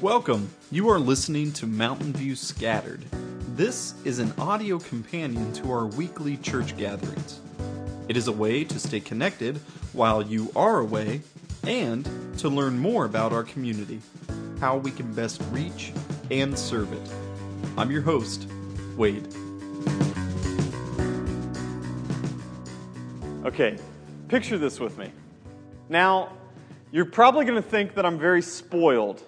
Welcome. 0.00 0.48
You 0.70 0.88
are 0.88 0.98
listening 0.98 1.52
to 1.52 1.66
Mountain 1.66 2.14
View 2.14 2.34
Scattered. 2.34 3.04
This 3.54 3.92
is 4.06 4.18
an 4.18 4.32
audio 4.38 4.78
companion 4.78 5.52
to 5.52 5.70
our 5.70 5.84
weekly 5.88 6.38
church 6.38 6.74
gatherings. 6.78 7.38
It 8.08 8.16
is 8.16 8.26
a 8.26 8.32
way 8.32 8.64
to 8.64 8.78
stay 8.80 9.00
connected 9.00 9.58
while 9.92 10.22
you 10.22 10.50
are 10.56 10.78
away 10.78 11.20
and 11.64 12.08
to 12.38 12.48
learn 12.48 12.78
more 12.78 13.04
about 13.04 13.34
our 13.34 13.42
community, 13.42 14.00
how 14.58 14.78
we 14.78 14.90
can 14.90 15.12
best 15.12 15.42
reach 15.50 15.92
and 16.30 16.58
serve 16.58 16.90
it. 16.94 17.12
I'm 17.76 17.90
your 17.90 18.00
host, 18.00 18.48
Wade. 18.96 19.28
Okay, 23.44 23.76
picture 24.28 24.56
this 24.56 24.80
with 24.80 24.96
me. 24.96 25.12
Now, 25.90 26.32
you're 26.90 27.04
probably 27.04 27.44
going 27.44 27.62
to 27.62 27.68
think 27.68 27.96
that 27.96 28.06
I'm 28.06 28.18
very 28.18 28.40
spoiled. 28.40 29.22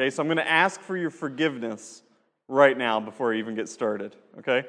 Okay, 0.00 0.08
so 0.08 0.22
I'm 0.22 0.28
going 0.28 0.38
to 0.38 0.50
ask 0.50 0.80
for 0.80 0.96
your 0.96 1.10
forgiveness 1.10 2.02
right 2.48 2.78
now 2.78 3.00
before 3.00 3.34
I 3.34 3.36
even 3.36 3.54
get 3.54 3.68
started. 3.68 4.16
Okay? 4.38 4.64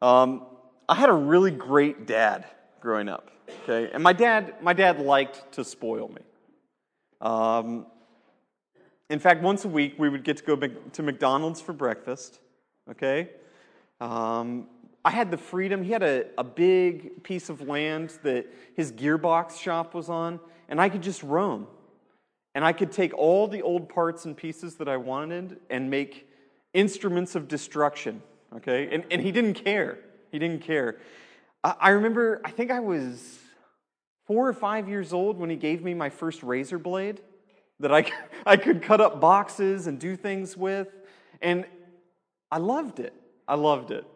Um, 0.00 0.46
I 0.88 0.94
had 0.94 1.08
a 1.08 1.14
really 1.14 1.50
great 1.50 2.06
dad 2.06 2.44
growing 2.80 3.08
up. 3.08 3.32
Okay, 3.64 3.90
and 3.92 4.04
my 4.04 4.12
dad, 4.12 4.54
my 4.62 4.72
dad 4.72 5.00
liked 5.00 5.50
to 5.54 5.64
spoil 5.64 6.06
me. 6.06 6.22
Um, 7.20 7.86
in 9.10 9.18
fact, 9.18 9.42
once 9.42 9.64
a 9.64 9.68
week 9.68 9.94
we 9.98 10.08
would 10.08 10.22
get 10.22 10.36
to 10.36 10.44
go 10.44 10.54
to 10.56 11.02
McDonald's 11.02 11.60
for 11.60 11.72
breakfast. 11.72 12.38
Okay, 12.88 13.30
um, 14.00 14.68
I 15.04 15.10
had 15.10 15.32
the 15.32 15.38
freedom. 15.38 15.82
He 15.82 15.90
had 15.90 16.04
a, 16.04 16.26
a 16.38 16.44
big 16.44 17.24
piece 17.24 17.48
of 17.48 17.62
land 17.62 18.16
that 18.22 18.46
his 18.76 18.92
gearbox 18.92 19.60
shop 19.60 19.92
was 19.92 20.08
on, 20.08 20.38
and 20.68 20.80
I 20.80 20.88
could 20.88 21.02
just 21.02 21.24
roam. 21.24 21.66
And 22.56 22.64
I 22.64 22.72
could 22.72 22.90
take 22.90 23.12
all 23.12 23.46
the 23.46 23.60
old 23.60 23.86
parts 23.86 24.24
and 24.24 24.34
pieces 24.34 24.76
that 24.76 24.88
I 24.88 24.96
wanted 24.96 25.60
and 25.68 25.90
make 25.90 26.26
instruments 26.72 27.34
of 27.34 27.48
destruction. 27.48 28.22
Okay? 28.56 28.88
And, 28.90 29.04
and 29.10 29.20
he 29.20 29.30
didn't 29.30 29.62
care. 29.62 29.98
He 30.32 30.38
didn't 30.38 30.62
care. 30.62 30.96
I, 31.62 31.74
I 31.78 31.88
remember, 31.90 32.40
I 32.46 32.50
think 32.50 32.70
I 32.70 32.80
was 32.80 33.40
four 34.26 34.48
or 34.48 34.54
five 34.54 34.88
years 34.88 35.12
old 35.12 35.36
when 35.36 35.50
he 35.50 35.56
gave 35.56 35.82
me 35.82 35.92
my 35.92 36.08
first 36.08 36.42
razor 36.42 36.78
blade 36.78 37.20
that 37.78 37.92
I, 37.92 38.10
I 38.46 38.56
could 38.56 38.80
cut 38.80 39.02
up 39.02 39.20
boxes 39.20 39.86
and 39.86 40.00
do 40.00 40.16
things 40.16 40.56
with. 40.56 40.88
And 41.42 41.66
I 42.50 42.56
loved 42.56 43.00
it. 43.00 43.12
I 43.46 43.56
loved 43.56 43.90
it. 43.90 44.06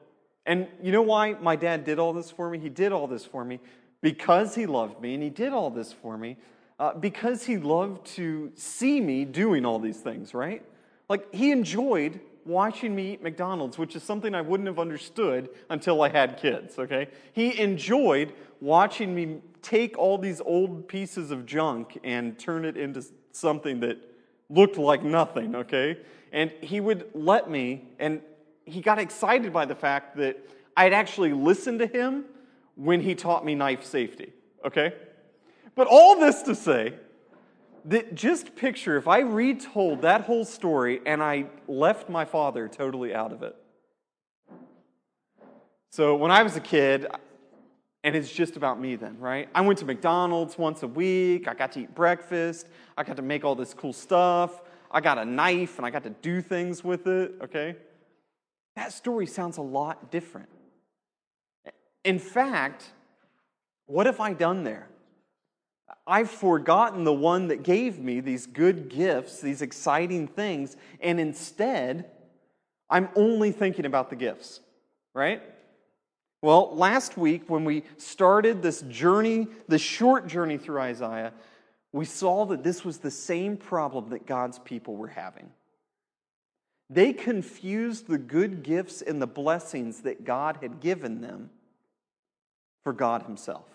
And 0.46 0.66
you 0.82 0.92
know 0.92 1.02
why 1.02 1.34
my 1.34 1.56
dad 1.56 1.84
did 1.84 1.98
all 1.98 2.14
this 2.14 2.30
for 2.30 2.48
me? 2.48 2.58
He 2.58 2.70
did 2.70 2.90
all 2.90 3.06
this 3.06 3.26
for 3.26 3.44
me 3.44 3.60
because 4.00 4.54
he 4.54 4.64
loved 4.64 4.98
me, 5.02 5.12
and 5.12 5.22
he 5.22 5.28
did 5.28 5.52
all 5.52 5.68
this 5.68 5.92
for 5.92 6.16
me 6.16 6.38
uh, 6.80 6.94
because 6.94 7.44
he 7.44 7.58
loved 7.58 8.06
to 8.06 8.50
see 8.54 9.02
me 9.02 9.26
doing 9.26 9.66
all 9.66 9.78
these 9.78 9.98
things, 9.98 10.32
right? 10.32 10.64
Like, 11.10 11.32
he 11.32 11.52
enjoyed 11.52 12.20
watching 12.46 12.96
me 12.96 13.12
eat 13.12 13.22
McDonald's, 13.22 13.76
which 13.76 13.94
is 13.94 14.02
something 14.02 14.34
I 14.34 14.40
wouldn't 14.40 14.66
have 14.66 14.78
understood 14.78 15.50
until 15.68 16.02
I 16.02 16.08
had 16.08 16.38
kids, 16.38 16.78
okay? 16.78 17.08
He 17.34 17.60
enjoyed 17.60 18.32
watching 18.62 19.14
me 19.14 19.42
take 19.60 19.98
all 19.98 20.16
these 20.16 20.40
old 20.40 20.88
pieces 20.88 21.30
of 21.30 21.44
junk 21.44 21.98
and 22.02 22.38
turn 22.38 22.64
it 22.64 22.78
into 22.78 23.04
something 23.32 23.80
that 23.80 23.98
looked 24.48 24.78
like 24.78 25.02
nothing, 25.02 25.54
okay? 25.54 25.98
And 26.32 26.50
he 26.62 26.80
would 26.80 27.10
let 27.12 27.50
me, 27.50 27.88
and 27.98 28.22
he 28.64 28.80
got 28.80 28.98
excited 28.98 29.52
by 29.52 29.66
the 29.66 29.74
fact 29.74 30.16
that 30.16 30.38
I'd 30.78 30.94
actually 30.94 31.34
listened 31.34 31.80
to 31.80 31.86
him 31.86 32.24
when 32.74 33.02
he 33.02 33.14
taught 33.14 33.44
me 33.44 33.54
knife 33.54 33.84
safety, 33.84 34.32
okay? 34.64 34.94
But 35.74 35.86
all 35.86 36.18
this 36.18 36.42
to 36.42 36.54
say 36.54 36.94
that 37.86 38.14
just 38.14 38.56
picture 38.56 38.96
if 38.96 39.08
I 39.08 39.20
retold 39.20 40.02
that 40.02 40.22
whole 40.22 40.44
story 40.44 41.00
and 41.06 41.22
I 41.22 41.46
left 41.66 42.08
my 42.08 42.24
father 42.24 42.68
totally 42.68 43.14
out 43.14 43.32
of 43.32 43.42
it. 43.42 43.56
So 45.92 46.14
when 46.14 46.30
I 46.30 46.42
was 46.42 46.56
a 46.56 46.60
kid, 46.60 47.06
and 48.02 48.16
it's 48.16 48.32
just 48.32 48.56
about 48.56 48.80
me 48.80 48.96
then, 48.96 49.18
right? 49.18 49.48
I 49.54 49.60
went 49.60 49.78
to 49.80 49.84
McDonald's 49.84 50.56
once 50.56 50.82
a 50.82 50.86
week. 50.86 51.48
I 51.48 51.54
got 51.54 51.72
to 51.72 51.80
eat 51.80 51.94
breakfast. 51.94 52.66
I 52.96 53.02
got 53.02 53.16
to 53.16 53.22
make 53.22 53.44
all 53.44 53.54
this 53.54 53.74
cool 53.74 53.92
stuff. 53.92 54.62
I 54.90 55.00
got 55.00 55.18
a 55.18 55.24
knife 55.24 55.76
and 55.78 55.86
I 55.86 55.90
got 55.90 56.04
to 56.04 56.10
do 56.10 56.40
things 56.40 56.82
with 56.82 57.06
it, 57.06 57.34
okay? 57.42 57.76
That 58.76 58.92
story 58.92 59.26
sounds 59.26 59.58
a 59.58 59.62
lot 59.62 60.10
different. 60.10 60.48
In 62.04 62.18
fact, 62.18 62.90
what 63.86 64.06
have 64.06 64.20
I 64.20 64.32
done 64.32 64.64
there? 64.64 64.88
I've 66.06 66.30
forgotten 66.30 67.04
the 67.04 67.12
one 67.12 67.48
that 67.48 67.62
gave 67.62 67.98
me 67.98 68.20
these 68.20 68.46
good 68.46 68.88
gifts, 68.88 69.40
these 69.40 69.62
exciting 69.62 70.28
things, 70.28 70.76
and 71.00 71.20
instead, 71.20 72.10
I'm 72.88 73.08
only 73.14 73.52
thinking 73.52 73.86
about 73.86 74.10
the 74.10 74.16
gifts, 74.16 74.60
right? 75.14 75.42
Well, 76.42 76.74
last 76.74 77.16
week 77.16 77.48
when 77.48 77.64
we 77.64 77.84
started 77.98 78.62
this 78.62 78.82
journey, 78.82 79.46
this 79.68 79.82
short 79.82 80.26
journey 80.26 80.58
through 80.58 80.80
Isaiah, 80.80 81.32
we 81.92 82.04
saw 82.04 82.46
that 82.46 82.62
this 82.62 82.84
was 82.84 82.98
the 82.98 83.10
same 83.10 83.56
problem 83.56 84.10
that 84.10 84.26
God's 84.26 84.58
people 84.58 84.96
were 84.96 85.08
having. 85.08 85.50
They 86.88 87.12
confused 87.12 88.08
the 88.08 88.18
good 88.18 88.62
gifts 88.62 89.02
and 89.02 89.20
the 89.20 89.26
blessings 89.26 90.00
that 90.00 90.24
God 90.24 90.58
had 90.60 90.80
given 90.80 91.20
them 91.20 91.50
for 92.82 92.92
God 92.92 93.22
Himself. 93.22 93.68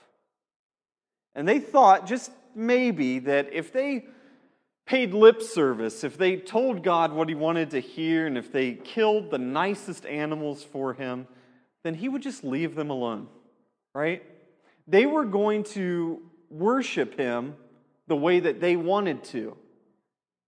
And 1.36 1.48
they 1.48 1.60
thought, 1.60 2.08
just 2.08 2.32
maybe, 2.56 3.20
that 3.20 3.54
if 3.54 3.74
they 3.74 4.06
paid 4.86 5.14
lip 5.14 5.42
service, 5.42 6.04
if 6.04 6.18
they 6.18 6.38
told 6.38 6.84
God 6.84 7.12
what 7.12 7.28
He 7.28 7.36
wanted 7.36 7.72
to 7.72 7.80
hear, 7.80 8.26
and 8.28 8.38
if 8.38 8.52
they 8.52 8.74
killed 8.74 9.32
the 9.32 9.38
nicest 9.38 10.06
animals 10.06 10.64
for 10.64 10.94
Him, 10.94 11.28
then 11.84 11.94
He 11.94 12.08
would 12.08 12.22
just 12.22 12.44
leave 12.44 12.76
them 12.76 12.90
alone, 12.90 13.28
right? 13.94 14.24
They 14.88 15.06
were 15.06 15.26
going 15.26 15.64
to 15.64 16.22
worship 16.50 17.18
Him 17.18 17.56
the 18.08 18.16
way 18.16 18.40
that 18.40 18.62
they 18.62 18.76
wanted 18.76 19.24
to. 19.26 19.58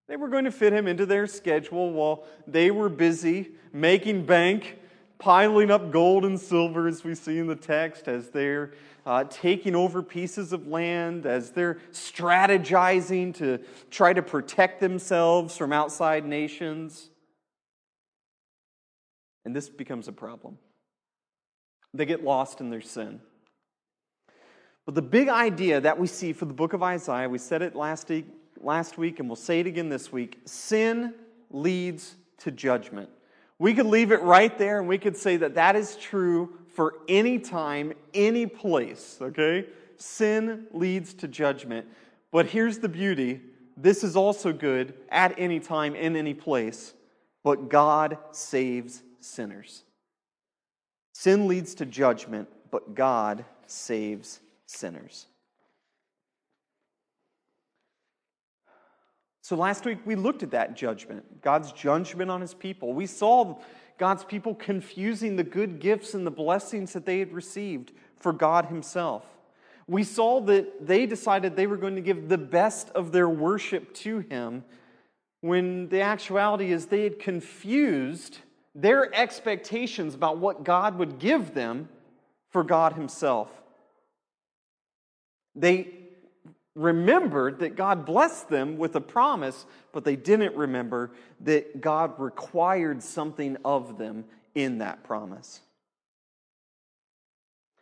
They 0.08 0.16
were 0.16 0.30
going 0.30 0.46
to 0.46 0.52
fit 0.52 0.72
Him 0.72 0.88
into 0.88 1.06
their 1.06 1.28
schedule 1.28 1.92
while 1.92 2.24
they 2.46 2.72
were 2.72 2.90
busy 2.90 3.50
making 3.74 4.26
bank 4.26 4.78
piling 5.20 5.72
up 5.72 5.92
gold 5.92 6.26
and 6.26 6.40
silver, 6.40 6.88
as 6.88 7.04
we 7.04 7.16
see 7.16 7.40
in 7.40 7.48
the 7.48 7.56
text, 7.56 8.08
as 8.08 8.30
they're 8.30 8.72
uh, 9.08 9.24
taking 9.24 9.74
over 9.74 10.04
pieces 10.04 10.52
of 10.52 10.68
land, 10.68 11.26
as 11.26 11.52
they're 11.52 11.78
strategizing 11.94 13.34
to 13.34 13.58
try 13.90 14.12
to 14.12 14.22
protect 14.22 14.82
themselves 14.82 15.56
from 15.56 15.72
outside 15.72 16.26
nations. 16.26 17.10
And 19.46 19.56
this 19.56 19.70
becomes 19.70 20.10
a 20.10 20.12
problem. 20.12 20.58
They 21.94 22.06
get 22.06 22.22
lost 22.22 22.60
in 22.60 22.70
their 22.70 22.82
sin. 22.82 23.22
But 24.86 24.94
the 24.94 25.02
big 25.02 25.30
idea 25.30 25.80
that 25.80 25.98
we 25.98 26.08
see 26.08 26.34
for 26.34 26.44
the 26.44 26.54
book 26.54 26.74
of 26.74 26.84
Isaiah, 26.84 27.30
we 27.30 27.38
said 27.38 27.62
it 27.62 27.78
last 27.78 28.10
week, 28.10 28.26
last 28.60 28.98
week 28.98 29.22
and 29.22 29.30
we'll 29.30 29.38
say 29.38 29.62
it 29.62 29.68
again 29.68 29.88
this 29.88 30.12
week 30.12 30.40
sin 30.44 31.14
leads 31.50 32.16
to 32.40 32.52
judgment. 32.52 33.10
We 33.58 33.74
could 33.74 33.86
leave 33.86 34.12
it 34.12 34.22
right 34.22 34.56
there 34.58 34.80
and 34.80 34.88
we 34.88 34.98
could 34.98 35.16
say 35.16 35.38
that 35.38 35.56
that 35.56 35.78
is 35.78 35.96
true 35.96 36.60
for 36.78 36.94
any 37.08 37.40
time, 37.40 37.92
any 38.14 38.46
place, 38.46 39.18
okay? 39.20 39.66
Sin 39.98 40.68
leads 40.72 41.16
to 41.16 41.28
judgment. 41.28 41.88
But 42.32 42.46
here's 42.46 42.78
the 42.78 42.88
beauty 42.88 43.42
this 43.76 44.04
is 44.04 44.16
also 44.16 44.54
good 44.54 44.94
at 45.10 45.40
any 45.40 45.60
time, 45.60 45.96
in 45.96 46.16
any 46.16 46.36
place. 46.36 46.94
But 47.44 47.70
God 47.70 48.20
saves 48.30 49.02
sinners. 49.20 49.86
Sin 51.14 51.48
leads 51.48 51.74
to 51.76 51.86
judgment, 51.88 52.48
but 52.70 52.94
God 52.94 53.44
saves 53.66 54.40
sinners. 54.68 55.26
So 59.42 59.56
last 59.56 59.84
week 59.84 59.98
we 60.06 60.14
looked 60.14 60.44
at 60.44 60.52
that 60.52 60.76
judgment, 60.76 61.42
God's 61.42 61.72
judgment 61.72 62.30
on 62.30 62.40
his 62.40 62.54
people. 62.54 62.94
We 62.94 63.08
saw 63.08 63.58
God's 63.98 64.24
people 64.24 64.54
confusing 64.54 65.36
the 65.36 65.44
good 65.44 65.80
gifts 65.80 66.14
and 66.14 66.26
the 66.26 66.32
blessings 66.32 66.94
that 66.94 67.06
they 67.06 67.20
had 67.20 67.34
received 67.34 67.92
for 68.20 68.32
God 68.32 68.66
himself. 68.66 69.24
We 69.88 70.04
saw 70.04 70.42
that 70.42 70.86
they 70.86 71.06
decided 71.06 71.56
they 71.56 71.68
were 71.68 71.78
going 71.78 71.96
to 71.96 72.02
give 72.02 72.30
the 72.30 72.38
best 72.38 72.90
of 72.90 73.12
their 73.12 73.30
worship 73.30 73.94
to 73.96 74.20
him 74.20 74.64
when 75.42 75.88
the 75.90 76.02
actuality 76.02 76.72
is 76.72 76.88
they 76.88 77.04
had 77.04 77.20
confused 77.20 78.40
their 78.76 79.14
expectations 79.16 80.14
about 80.14 80.38
what 80.38 80.64
God 80.64 80.98
would 80.98 81.20
give 81.20 81.54
them 81.54 81.90
for 82.52 82.64
God 82.64 82.94
himself. 82.94 83.50
They 85.56 85.94
remembered 86.78 87.60
that 87.60 87.76
God 87.76 88.06
blessed 88.06 88.50
them 88.50 88.78
with 88.78 88.96
a 88.96 89.02
promise, 89.02 89.66
but 89.92 90.06
they 90.06 90.16
didn't 90.16 90.56
remember 90.56 91.12
that 91.42 91.82
God 91.82 92.20
required 92.20 93.02
something 93.02 93.58
of 93.66 93.98
them 93.98 94.26
in 94.54 94.78
that 94.78 95.04
promise. 95.04 95.62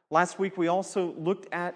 Last 0.09 0.39
week, 0.39 0.57
we 0.57 0.67
also 0.67 1.13
looked 1.17 1.51
at 1.51 1.75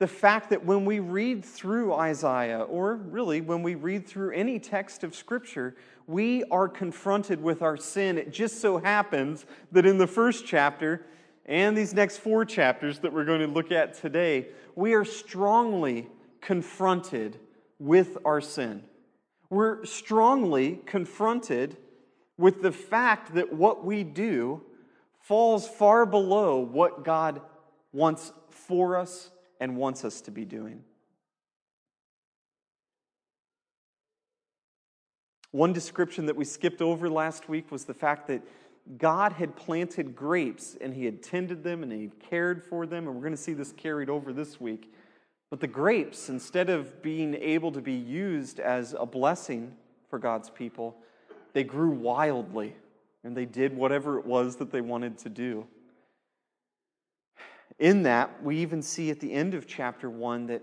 the 0.00 0.06
fact 0.06 0.50
that 0.50 0.64
when 0.64 0.84
we 0.84 0.98
read 0.98 1.44
through 1.44 1.94
Isaiah, 1.94 2.60
or 2.60 2.96
really 2.96 3.40
when 3.40 3.62
we 3.62 3.74
read 3.74 4.06
through 4.06 4.32
any 4.32 4.58
text 4.58 5.02
of 5.02 5.14
Scripture, 5.14 5.76
we 6.06 6.44
are 6.44 6.68
confronted 6.68 7.42
with 7.42 7.62
our 7.62 7.76
sin. 7.76 8.18
It 8.18 8.32
just 8.32 8.60
so 8.60 8.78
happens 8.78 9.46
that 9.72 9.86
in 9.86 9.98
the 9.98 10.06
first 10.06 10.46
chapter 10.46 11.06
and 11.46 11.76
these 11.76 11.94
next 11.94 12.18
four 12.18 12.44
chapters 12.44 12.98
that 13.00 13.12
we're 13.12 13.24
going 13.24 13.40
to 13.40 13.46
look 13.46 13.72
at 13.72 13.94
today, 13.94 14.48
we 14.74 14.94
are 14.94 15.04
strongly 15.04 16.08
confronted 16.40 17.38
with 17.78 18.18
our 18.24 18.40
sin. 18.40 18.84
We're 19.48 19.84
strongly 19.84 20.80
confronted 20.86 21.76
with 22.36 22.62
the 22.62 22.72
fact 22.72 23.34
that 23.34 23.52
what 23.52 23.84
we 23.84 24.04
do 24.04 24.62
falls 25.20 25.68
far 25.68 26.06
below 26.06 26.58
what 26.58 27.04
God 27.04 27.40
wants 27.92 28.32
for 28.48 28.96
us 28.96 29.30
and 29.60 29.76
wants 29.76 30.04
us 30.04 30.20
to 30.22 30.30
be 30.30 30.44
doing. 30.44 30.82
One 35.52 35.72
description 35.72 36.26
that 36.26 36.36
we 36.36 36.44
skipped 36.44 36.80
over 36.80 37.10
last 37.10 37.48
week 37.48 37.72
was 37.72 37.84
the 37.84 37.94
fact 37.94 38.28
that 38.28 38.42
God 38.96 39.32
had 39.32 39.56
planted 39.56 40.14
grapes 40.14 40.76
and 40.80 40.94
he 40.94 41.04
had 41.04 41.22
tended 41.22 41.64
them 41.64 41.82
and 41.82 41.92
he 41.92 42.10
cared 42.28 42.62
for 42.62 42.86
them, 42.86 43.06
and 43.06 43.14
we're 43.16 43.22
going 43.22 43.32
to 43.32 43.36
see 43.36 43.52
this 43.52 43.72
carried 43.72 44.08
over 44.08 44.32
this 44.32 44.60
week. 44.60 44.92
But 45.50 45.58
the 45.60 45.66
grapes, 45.66 46.28
instead 46.28 46.70
of 46.70 47.02
being 47.02 47.34
able 47.34 47.72
to 47.72 47.80
be 47.80 47.92
used 47.92 48.60
as 48.60 48.94
a 48.98 49.04
blessing 49.04 49.74
for 50.08 50.18
God's 50.20 50.48
people, 50.48 50.96
they 51.52 51.64
grew 51.64 51.90
wildly 51.90 52.76
and 53.24 53.36
they 53.36 53.44
did 53.44 53.76
whatever 53.76 54.18
it 54.18 54.24
was 54.24 54.56
that 54.56 54.70
they 54.70 54.80
wanted 54.80 55.18
to 55.18 55.28
do. 55.28 55.66
In 57.80 58.04
that, 58.04 58.42
we 58.42 58.58
even 58.58 58.80
see 58.82 59.10
at 59.10 59.20
the 59.20 59.32
end 59.32 59.54
of 59.54 59.66
chapter 59.66 60.08
1 60.08 60.46
that 60.46 60.62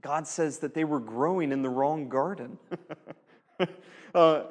God 0.00 0.26
says 0.26 0.58
that 0.58 0.74
they 0.74 0.84
were 0.84 1.00
growing 1.00 1.52
in 1.52 1.62
the 1.62 1.68
wrong 1.68 2.08
garden. 2.08 2.58
uh, 4.14 4.44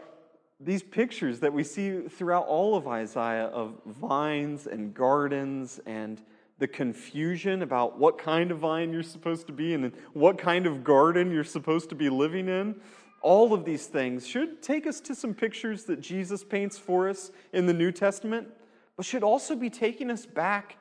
these 0.60 0.84
pictures 0.84 1.40
that 1.40 1.52
we 1.52 1.64
see 1.64 2.02
throughout 2.02 2.46
all 2.46 2.76
of 2.76 2.88
Isaiah 2.88 3.46
of 3.46 3.76
vines 3.86 4.68
and 4.68 4.94
gardens 4.94 5.80
and 5.86 6.22
the 6.60 6.68
confusion 6.68 7.62
about 7.62 7.98
what 7.98 8.18
kind 8.18 8.52
of 8.52 8.60
vine 8.60 8.92
you're 8.94 9.02
supposed 9.02 9.48
to 9.48 9.54
be 9.54 9.74
and 9.74 9.92
what 10.14 10.38
kind 10.38 10.68
of 10.68 10.84
garden 10.84 11.32
you're 11.32 11.44
supposed 11.44 11.90
to 11.90 11.96
be 11.96 12.10
living 12.10 12.48
in, 12.48 12.76
all 13.22 13.54
of 13.54 13.66
these 13.66 13.88
things 13.88 14.28
should 14.28 14.62
take 14.62 14.86
us 14.86 15.00
to 15.02 15.16
some 15.16 15.34
pictures 15.34 15.86
that 15.86 16.00
Jesus 16.02 16.44
paints 16.44 16.78
for 16.78 17.10
us 17.10 17.32
in 17.54 17.66
the 17.66 17.74
New 17.74 17.92
Testament, 17.92 18.48
but 18.96 19.06
should 19.06 19.24
also 19.24 19.56
be 19.56 19.70
taking 19.70 20.12
us 20.12 20.26
back 20.26 20.78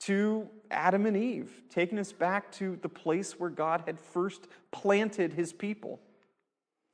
to 0.00 0.48
Adam 0.70 1.06
and 1.06 1.16
Eve, 1.16 1.62
taking 1.70 1.98
us 1.98 2.12
back 2.12 2.50
to 2.52 2.78
the 2.82 2.88
place 2.88 3.38
where 3.38 3.50
God 3.50 3.84
had 3.86 3.98
first 3.98 4.48
planted 4.70 5.32
his 5.32 5.52
people. 5.52 6.00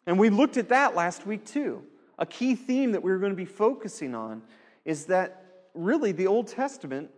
And 0.06 0.18
we 0.18 0.30
looked 0.30 0.56
at 0.56 0.68
that 0.68 0.94
last 0.94 1.26
week 1.26 1.44
too. 1.44 1.82
A 2.18 2.26
key 2.26 2.54
theme 2.54 2.92
that 2.92 3.02
we 3.02 3.10
we're 3.10 3.18
going 3.18 3.32
to 3.32 3.36
be 3.36 3.44
focusing 3.44 4.14
on 4.14 4.42
is 4.84 5.06
that 5.06 5.68
really 5.74 6.12
the 6.12 6.26
Old 6.26 6.48
Testament, 6.48 7.10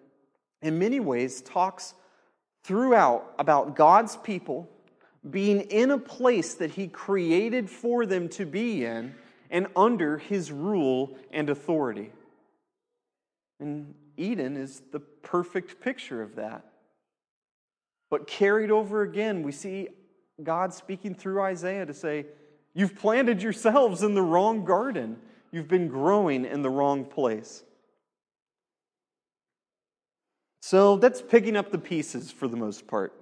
in 0.62 0.78
many 0.78 1.00
ways, 1.00 1.40
talks 1.40 1.94
throughout 2.64 3.34
about 3.38 3.76
God's 3.76 4.16
people 4.16 4.68
being 5.28 5.62
in 5.62 5.90
a 5.90 5.98
place 5.98 6.54
that 6.54 6.72
He 6.72 6.88
created 6.88 7.68
for 7.68 8.06
them 8.06 8.28
to 8.30 8.46
be 8.46 8.84
in 8.84 9.14
and 9.50 9.66
under 9.76 10.18
His 10.18 10.50
rule 10.50 11.16
and 11.30 11.50
authority. 11.50 12.10
And 13.58 13.94
Eden 14.16 14.56
is 14.56 14.82
the 14.92 15.00
perfect 15.00 15.80
picture 15.80 16.22
of 16.22 16.36
that. 16.36 16.64
But 18.10 18.26
carried 18.26 18.70
over 18.70 19.02
again, 19.02 19.42
we 19.42 19.52
see 19.52 19.88
God 20.42 20.72
speaking 20.72 21.14
through 21.14 21.42
Isaiah 21.42 21.86
to 21.86 21.94
say, 21.94 22.26
You've 22.72 22.96
planted 22.96 23.42
yourselves 23.42 24.02
in 24.02 24.14
the 24.14 24.22
wrong 24.22 24.64
garden. 24.64 25.16
You've 25.50 25.68
been 25.68 25.88
growing 25.88 26.44
in 26.44 26.62
the 26.62 26.70
wrong 26.70 27.04
place. 27.04 27.64
So 30.70 30.94
that's 30.98 31.20
picking 31.20 31.56
up 31.56 31.72
the 31.72 31.78
pieces 31.78 32.30
for 32.30 32.46
the 32.46 32.56
most 32.56 32.86
part. 32.86 33.12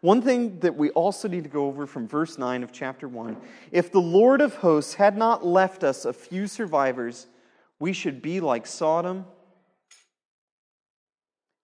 One 0.00 0.20
thing 0.20 0.58
that 0.58 0.74
we 0.74 0.90
also 0.90 1.28
need 1.28 1.44
to 1.44 1.48
go 1.48 1.66
over 1.66 1.86
from 1.86 2.08
verse 2.08 2.36
9 2.36 2.64
of 2.64 2.72
chapter 2.72 3.06
1 3.06 3.36
if 3.70 3.92
the 3.92 4.00
Lord 4.00 4.40
of 4.40 4.56
hosts 4.56 4.94
had 4.94 5.16
not 5.16 5.46
left 5.46 5.84
us 5.84 6.04
a 6.04 6.12
few 6.12 6.48
survivors, 6.48 7.28
we 7.78 7.92
should 7.92 8.22
be 8.22 8.40
like 8.40 8.66
Sodom 8.66 9.24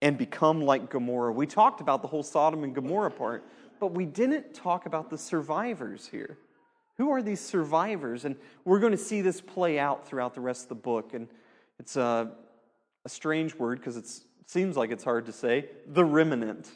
and 0.01 0.17
become 0.17 0.63
like 0.63 0.91
Gomorrah. 0.91 1.33
We 1.33 1.49
talked 1.49 1.81
about 1.81 2.03
the 2.03 2.09
whole 2.09 2.23
Sodom 2.23 2.63
and 2.63 2.73
Gomorrah 2.73 3.11
part, 3.11 3.43
but 3.81 3.95
we 3.95 4.07
didn't 4.07 4.55
talk 4.55 4.87
about 4.87 5.11
the 5.11 5.19
survivors 5.19 6.07
here. 6.07 6.39
Who 6.99 7.11
are 7.11 7.21
these 7.21 7.41
survivors? 7.41 8.25
And 8.25 8.37
we're 8.65 8.79
going 8.79 8.93
to 8.93 8.97
see 8.97 9.23
this 9.23 9.41
play 9.41 9.81
out 9.81 10.07
throughout 10.07 10.35
the 10.35 10.41
rest 10.41 10.63
of 10.63 10.69
the 10.69 10.77
book. 10.77 11.15
And 11.15 11.27
it's 11.81 11.97
a, 11.97 12.31
a 13.05 13.09
strange 13.09 13.53
word 13.57 13.81
because 13.81 13.97
it 13.97 14.07
seems 14.47 14.77
like 14.77 14.91
it's 14.91 15.05
hard 15.05 15.27
to 15.27 15.33
say 15.33 15.69
the 15.87 16.05
remnant, 16.05 16.71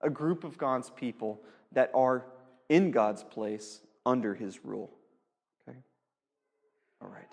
a 0.00 0.10
group 0.10 0.44
of 0.44 0.56
God's 0.56 0.90
people 0.90 1.42
that 1.72 1.90
are 1.94 2.24
in 2.68 2.90
God's 2.90 3.22
place 3.22 3.80
under 4.04 4.34
his 4.34 4.64
rule. 4.64 4.90
Okay? 5.68 5.78
All 7.02 7.08
right. 7.08 7.28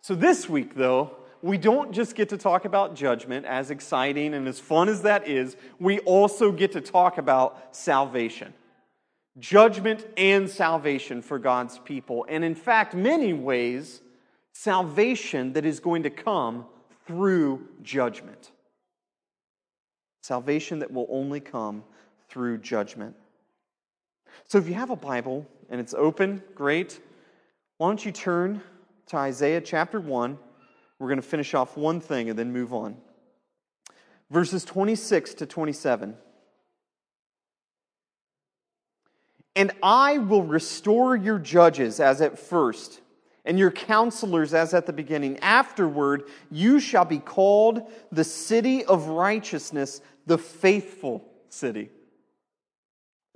So 0.00 0.14
this 0.14 0.48
week, 0.48 0.74
though, 0.74 1.16
we 1.42 1.58
don't 1.58 1.92
just 1.92 2.14
get 2.14 2.28
to 2.28 2.36
talk 2.36 2.64
about 2.64 2.94
judgment, 2.94 3.46
as 3.46 3.70
exciting 3.70 4.34
and 4.34 4.46
as 4.46 4.60
fun 4.60 4.88
as 4.88 5.02
that 5.02 5.26
is, 5.26 5.56
we 5.80 5.98
also 6.00 6.52
get 6.52 6.72
to 6.72 6.80
talk 6.80 7.18
about 7.18 7.74
salvation. 7.74 8.54
Judgment 9.38 10.06
and 10.16 10.48
salvation 10.48 11.22
for 11.22 11.38
God's 11.38 11.78
people. 11.78 12.26
And 12.28 12.44
in 12.44 12.54
fact, 12.54 12.94
many 12.94 13.32
ways, 13.32 14.02
salvation 14.52 15.54
that 15.54 15.64
is 15.64 15.80
going 15.80 16.04
to 16.04 16.10
come 16.10 16.66
through 17.06 17.66
judgment. 17.82 18.51
Salvation 20.22 20.78
that 20.78 20.90
will 20.90 21.06
only 21.10 21.40
come 21.40 21.84
through 22.28 22.58
judgment. 22.58 23.14
So 24.46 24.58
if 24.58 24.66
you 24.66 24.74
have 24.74 24.90
a 24.90 24.96
Bible 24.96 25.46
and 25.68 25.80
it's 25.80 25.94
open, 25.94 26.42
great. 26.54 27.00
Why 27.76 27.88
don't 27.88 28.04
you 28.04 28.12
turn 28.12 28.62
to 29.08 29.16
Isaiah 29.16 29.60
chapter 29.60 30.00
1? 30.00 30.38
We're 30.98 31.08
going 31.08 31.20
to 31.20 31.26
finish 31.26 31.52
off 31.54 31.76
one 31.76 32.00
thing 32.00 32.30
and 32.30 32.38
then 32.38 32.52
move 32.52 32.72
on. 32.72 32.96
Verses 34.30 34.64
26 34.64 35.34
to 35.34 35.46
27. 35.46 36.16
And 39.54 39.72
I 39.82 40.18
will 40.18 40.44
restore 40.44 41.16
your 41.16 41.38
judges 41.38 42.00
as 42.00 42.22
at 42.22 42.38
first, 42.38 43.00
and 43.44 43.58
your 43.58 43.70
counselors 43.70 44.54
as 44.54 44.72
at 44.72 44.86
the 44.86 44.92
beginning. 44.92 45.38
Afterward, 45.40 46.22
you 46.50 46.80
shall 46.80 47.04
be 47.04 47.18
called 47.18 47.82
the 48.10 48.24
city 48.24 48.84
of 48.84 49.08
righteousness, 49.08 50.00
the 50.26 50.38
faithful 50.38 51.24
city. 51.48 51.90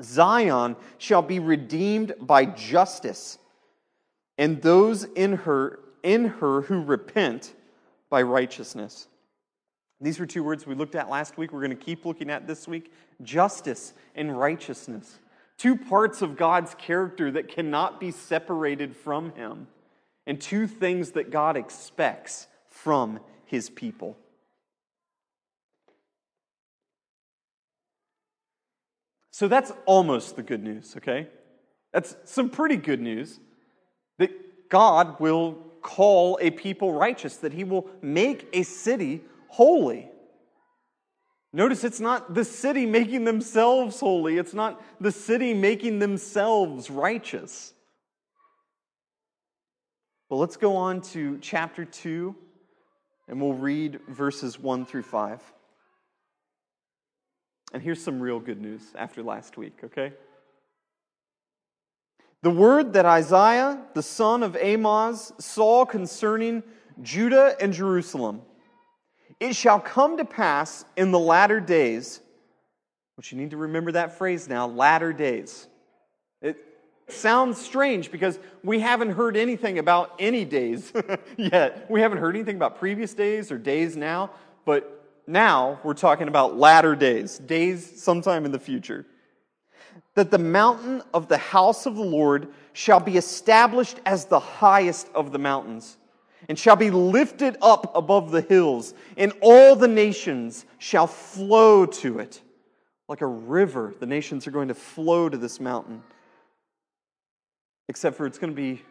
Zion 0.02 0.76
shall 0.98 1.22
be 1.22 1.38
redeemed 1.38 2.14
by 2.20 2.44
justice, 2.44 3.38
and 4.38 4.60
those 4.60 5.04
in 5.04 5.32
her 5.38 5.80
in 6.02 6.26
her 6.26 6.62
who 6.62 6.82
repent 6.82 7.52
by 8.08 8.22
righteousness. 8.22 9.08
These 10.00 10.20
were 10.20 10.26
two 10.26 10.44
words 10.44 10.66
we 10.66 10.74
looked 10.74 10.94
at 10.94 11.08
last 11.08 11.38
week. 11.38 11.52
We're 11.52 11.66
going 11.66 11.76
to 11.76 11.84
keep 11.84 12.04
looking 12.04 12.30
at 12.30 12.46
this 12.46 12.68
week 12.68 12.92
justice 13.22 13.94
and 14.14 14.38
righteousness. 14.38 15.18
Two 15.56 15.76
parts 15.76 16.20
of 16.20 16.36
God's 16.36 16.74
character 16.74 17.30
that 17.30 17.48
cannot 17.48 17.98
be 17.98 18.10
separated 18.10 18.94
from 18.94 19.32
Him, 19.32 19.68
and 20.26 20.40
two 20.40 20.66
things 20.66 21.12
that 21.12 21.30
God 21.30 21.56
expects 21.56 22.46
from 22.68 23.20
His 23.46 23.70
people. 23.70 24.18
So 29.36 29.48
that's 29.48 29.70
almost 29.84 30.36
the 30.36 30.42
good 30.42 30.62
news, 30.62 30.94
okay? 30.96 31.28
That's 31.92 32.16
some 32.24 32.48
pretty 32.48 32.76
good 32.76 33.02
news 33.02 33.38
that 34.18 34.30
God 34.70 35.20
will 35.20 35.58
call 35.82 36.38
a 36.40 36.50
people 36.50 36.94
righteous, 36.94 37.36
that 37.36 37.52
he 37.52 37.62
will 37.62 37.86
make 38.00 38.48
a 38.54 38.62
city 38.62 39.20
holy. 39.48 40.10
Notice 41.52 41.84
it's 41.84 42.00
not 42.00 42.32
the 42.32 42.46
city 42.46 42.86
making 42.86 43.24
themselves 43.24 44.00
holy, 44.00 44.38
it's 44.38 44.54
not 44.54 44.82
the 45.02 45.12
city 45.12 45.52
making 45.52 45.98
themselves 45.98 46.88
righteous. 46.88 47.74
Well, 50.30 50.40
let's 50.40 50.56
go 50.56 50.76
on 50.76 51.02
to 51.12 51.36
chapter 51.42 51.84
2, 51.84 52.34
and 53.28 53.38
we'll 53.38 53.52
read 53.52 54.00
verses 54.08 54.58
1 54.58 54.86
through 54.86 55.02
5. 55.02 55.42
And 57.72 57.82
here's 57.82 58.02
some 58.02 58.20
real 58.20 58.40
good 58.40 58.60
news 58.60 58.82
after 58.96 59.22
last 59.22 59.56
week, 59.56 59.78
okay? 59.84 60.12
The 62.42 62.50
word 62.50 62.92
that 62.92 63.06
Isaiah, 63.06 63.82
the 63.94 64.02
son 64.02 64.42
of 64.42 64.56
Amoz, 64.56 65.32
saw 65.38 65.84
concerning 65.84 66.62
Judah 67.02 67.56
and 67.60 67.72
Jerusalem. 67.72 68.42
It 69.40 69.56
shall 69.56 69.80
come 69.80 70.16
to 70.18 70.24
pass 70.24 70.84
in 70.96 71.10
the 71.10 71.18
latter 71.18 71.60
days 71.60 72.20
But 73.16 73.32
you 73.32 73.38
need 73.38 73.50
to 73.50 73.56
remember 73.56 73.92
that 73.92 74.18
phrase 74.18 74.48
now 74.48 74.66
latter 74.66 75.12
days. 75.12 75.66
It 76.42 76.58
sounds 77.08 77.58
strange 77.58 78.12
because 78.12 78.38
we 78.62 78.80
haven't 78.80 79.10
heard 79.10 79.36
anything 79.36 79.78
about 79.78 80.14
any 80.18 80.44
days 80.44 80.92
yet. 81.36 81.90
We 81.90 82.02
haven't 82.02 82.18
heard 82.18 82.36
anything 82.36 82.56
about 82.56 82.78
previous 82.78 83.14
days 83.14 83.50
or 83.50 83.58
days 83.58 83.96
now, 83.96 84.30
but 84.66 84.95
now 85.26 85.80
we're 85.82 85.94
talking 85.94 86.28
about 86.28 86.56
latter 86.56 86.94
days, 86.94 87.38
days 87.38 88.02
sometime 88.02 88.44
in 88.44 88.52
the 88.52 88.58
future. 88.58 89.06
That 90.14 90.30
the 90.30 90.38
mountain 90.38 91.02
of 91.12 91.28
the 91.28 91.38
house 91.38 91.86
of 91.86 91.96
the 91.96 92.04
Lord 92.04 92.48
shall 92.72 93.00
be 93.00 93.16
established 93.16 94.00
as 94.06 94.26
the 94.26 94.40
highest 94.40 95.08
of 95.14 95.32
the 95.32 95.38
mountains 95.38 95.96
and 96.48 96.58
shall 96.58 96.76
be 96.76 96.90
lifted 96.90 97.56
up 97.60 97.96
above 97.96 98.30
the 98.30 98.40
hills, 98.40 98.94
and 99.16 99.32
all 99.40 99.74
the 99.74 99.88
nations 99.88 100.64
shall 100.78 101.06
flow 101.06 101.86
to 101.86 102.18
it. 102.18 102.40
Like 103.08 103.20
a 103.20 103.26
river, 103.26 103.94
the 103.98 104.06
nations 104.06 104.46
are 104.46 104.50
going 104.50 104.68
to 104.68 104.74
flow 104.74 105.28
to 105.28 105.36
this 105.36 105.60
mountain. 105.60 106.02
Except 107.88 108.16
for 108.16 108.26
it's 108.26 108.38
going 108.38 108.54
to 108.54 108.56
be 108.56 108.82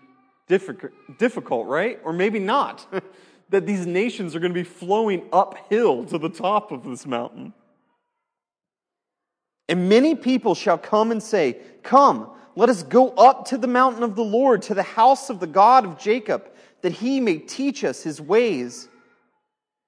difficult, 0.48 1.68
right? 1.68 2.00
Or 2.04 2.14
maybe 2.14 2.40
not. 2.40 2.86
that 3.50 3.66
these 3.66 3.86
nations 3.86 4.36
are 4.36 4.40
going 4.40 4.54
to 4.54 4.60
be 4.60 4.64
flowing 4.64 5.28
uphill 5.32 6.06
to 6.06 6.18
the 6.18 6.30
top 6.30 6.72
of 6.72 6.84
this 6.84 7.06
mountain. 7.06 7.54
And 9.68 9.90
many 9.90 10.16
people 10.16 10.56
shall 10.56 10.78
come 10.78 11.12
and 11.12 11.22
say, 11.22 11.58
Come, 11.84 12.30
let 12.56 12.70
us 12.70 12.84
go 12.84 13.10
up 13.10 13.46
to 13.50 13.58
the 13.58 13.68
mountain 13.68 14.04
of 14.04 14.16
the 14.16 14.24
Lord, 14.24 14.62
to 14.64 14.74
the 14.74 14.84
house 14.84 15.30
of 15.30 15.40
the 15.40 15.48
God 15.48 15.86
of 15.86 15.98
Jacob, 15.98 16.50
that 16.82 16.94
he 16.94 17.20
may 17.20 17.38
teach 17.38 17.84
us 17.84 18.04
his 18.04 18.22
ways, 18.22 18.88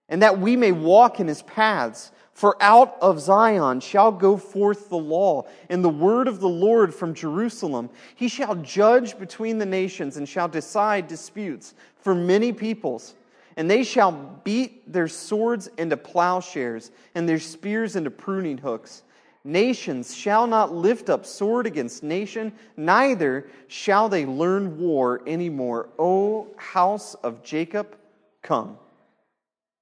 and 0.10 0.22
that 0.22 0.40
we 0.40 0.56
may 0.56 0.72
walk 0.72 1.20
in 1.20 1.28
his 1.28 1.42
paths. 1.44 2.12
For 2.34 2.56
out 2.62 2.98
of 3.02 3.20
Zion 3.20 3.80
shall 3.80 4.12
go 4.12 4.38
forth 4.38 4.90
the 4.90 4.98
law 4.98 5.48
and 5.70 5.84
the 5.84 5.90
word 5.90 6.28
of 6.28 6.40
the 6.40 6.48
Lord 6.48 6.94
from 6.94 7.16
Jerusalem. 7.16 7.90
He 8.16 8.28
shall 8.28 8.54
judge 8.54 9.18
between 9.18 9.58
the 9.58 9.66
nations 9.66 10.18
and 10.18 10.30
shall 10.30 10.48
decide 10.48 11.08
disputes 11.08 11.74
for 11.96 12.14
many 12.14 12.54
peoples. 12.54 13.16
And 13.58 13.70
they 13.70 13.84
shall 13.84 14.12
beat 14.44 14.92
their 14.92 15.08
swords 15.08 15.68
into 15.78 15.98
plowshares 15.98 16.92
and 17.16 17.28
their 17.28 17.40
spears 17.40 17.96
into 17.96 18.12
pruning 18.12 18.60
hooks. 18.60 19.04
Nations 19.44 20.16
shall 20.16 20.46
not 20.46 20.74
lift 20.74 21.10
up 21.10 21.26
sword 21.26 21.66
against 21.66 22.04
nation, 22.04 22.54
neither 22.76 23.48
shall 23.68 24.10
they 24.10 24.26
learn 24.26 24.78
war 24.78 25.22
anymore. 25.26 25.90
O 25.98 26.48
house 26.58 27.16
of 27.16 27.44
Jacob, 27.44 27.98
come. 28.44 28.78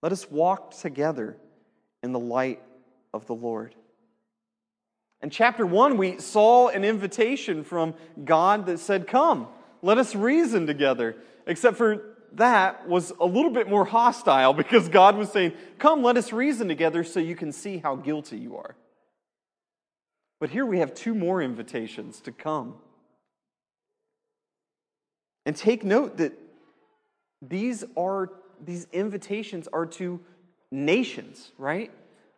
Let 0.01 0.11
us 0.11 0.29
walk 0.31 0.77
together 0.77 1.35
in 2.01 2.11
the 2.11 2.19
light 2.19 2.61
of 3.13 3.25
the 3.25 3.35
Lord. 3.35 3.75
In 5.21 5.31
chapter 5.31 5.65
1, 5.65 5.97
we 5.97 6.19
saw 6.19 6.67
an 6.69 6.85
invitation 6.85 7.63
from 7.63 7.95
God 8.23 8.67
that 8.67 8.79
said, 8.79 9.07
Come, 9.07 9.47
let 9.81 9.97
us 9.97 10.15
reason 10.15 10.67
together. 10.67 11.15
Except 11.47 11.75
for 11.75 12.14
that 12.35 12.87
was 12.87 13.13
a 13.19 13.25
little 13.25 13.51
bit 13.51 13.69
more 13.69 13.85
hostile 13.85 14.53
because 14.53 14.89
God 14.89 15.17
was 15.17 15.31
saying, 15.31 15.53
Come, 15.79 16.03
let 16.03 16.17
us 16.17 16.31
reason 16.31 16.67
together 16.67 17.03
so 17.03 17.19
you 17.19 17.35
can 17.35 17.51
see 17.51 17.77
how 17.77 17.95
guilty 17.95 18.37
you 18.37 18.57
are. 18.57 18.75
But 20.39 20.49
here 20.49 20.65
we 20.65 20.79
have 20.79 20.93
two 20.93 21.15
more 21.15 21.41
invitations 21.41 22.19
to 22.21 22.31
come. 22.31 22.75
And 25.45 25.55
take 25.55 25.83
note 25.83 26.17
that 26.17 26.33
these 27.41 27.83
are 27.95 28.31
these 28.63 28.87
invitations 28.91 29.67
are 29.71 29.85
to 29.85 30.19
nations, 30.71 31.51
right? 31.57 31.91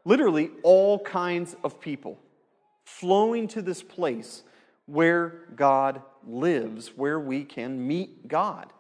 Literally 0.04 0.52
all 0.64 1.00
kinds 1.00 1.56
of 1.64 1.80
people 1.80 2.20
flowing 2.86 3.48
to 3.50 3.62
this 3.62 3.84
place 3.84 4.44
where 4.86 5.46
God 5.56 6.02
lives, 6.26 6.90
where 6.96 7.20
we 7.20 7.44
can 7.44 7.86
meet 7.88 8.28
God 8.28 8.72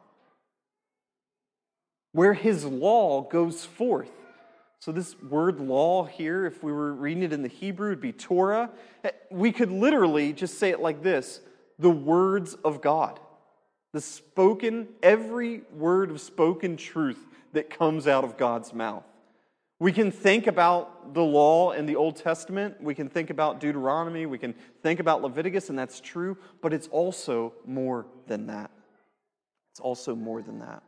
where 2.18 2.34
his 2.34 2.66
law 2.66 3.22
goes 3.22 3.64
forth. 3.64 4.10
So, 4.80 4.92
this 4.92 5.16
word 5.22 5.60
law 5.60 6.06
here, 6.06 6.48
if 6.48 6.64
we 6.64 6.72
were 6.72 6.92
reading 6.92 7.22
it 7.22 7.32
in 7.32 7.44
the 7.44 7.48
Hebrew, 7.48 7.90
would 7.90 8.02
be 8.02 8.12
Torah. 8.12 8.72
Eh, 9.04 9.12
we 9.30 9.52
could 9.52 9.70
literally 9.70 10.34
just 10.34 10.58
say 10.58 10.72
it 10.72 10.80
like 10.80 11.04
this 11.04 11.42
the 11.78 11.92
words 11.92 12.56
of 12.66 12.82
God. 12.82 13.20
The 13.94 14.02
spoken, 14.02 14.88
every 15.04 15.62
word 15.72 16.10
of 16.10 16.20
spoken 16.20 16.76
truth 16.76 17.24
that 17.54 17.70
comes 17.70 18.08
out 18.08 18.24
of 18.24 18.36
God's 18.36 18.74
mouth. 18.74 19.06
We 19.78 19.92
can 19.92 20.10
think 20.10 20.48
about 20.48 21.14
the 21.14 21.24
law 21.24 21.74
in 21.74 21.86
the 21.86 21.98
Old 21.98 22.16
Testament. 22.16 22.82
We 22.82 22.96
can 22.96 23.10
think 23.10 23.30
about 23.30 23.60
Deuteronomy. 23.60 24.26
We 24.26 24.40
can 24.40 24.56
think 24.82 25.00
about 25.00 25.22
Leviticus, 25.22 25.70
and 25.70 25.78
that's 25.78 26.00
true, 26.00 26.36
but 26.64 26.74
it's 26.74 26.88
also 26.88 27.54
more 27.64 28.08
than 28.26 28.48
that. 28.48 28.72
It's 29.72 29.80
also 29.80 30.16
more 30.16 30.42
than 30.42 30.58
that. 30.62 30.82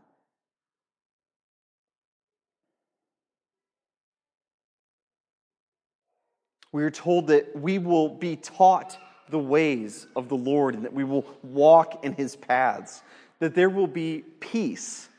We 6.72 6.84
are 6.84 6.92
told 6.92 7.28
that 7.28 7.56
we 7.56 7.80
will 7.80 8.10
be 8.10 8.36
taught 8.36 8.98
the 9.30 9.40
ways 9.40 10.08
of 10.16 10.30
the 10.30 10.36
Lord 10.36 10.76
and 10.76 10.86
that 10.86 10.94
we 10.94 11.04
will 11.04 11.26
walk 11.44 12.04
in 12.04 12.14
his 12.14 12.36
paths, 12.36 13.02
that 13.40 13.56
there 13.56 13.70
will 13.70 13.88
be 13.88 14.24
peace, 14.40 15.10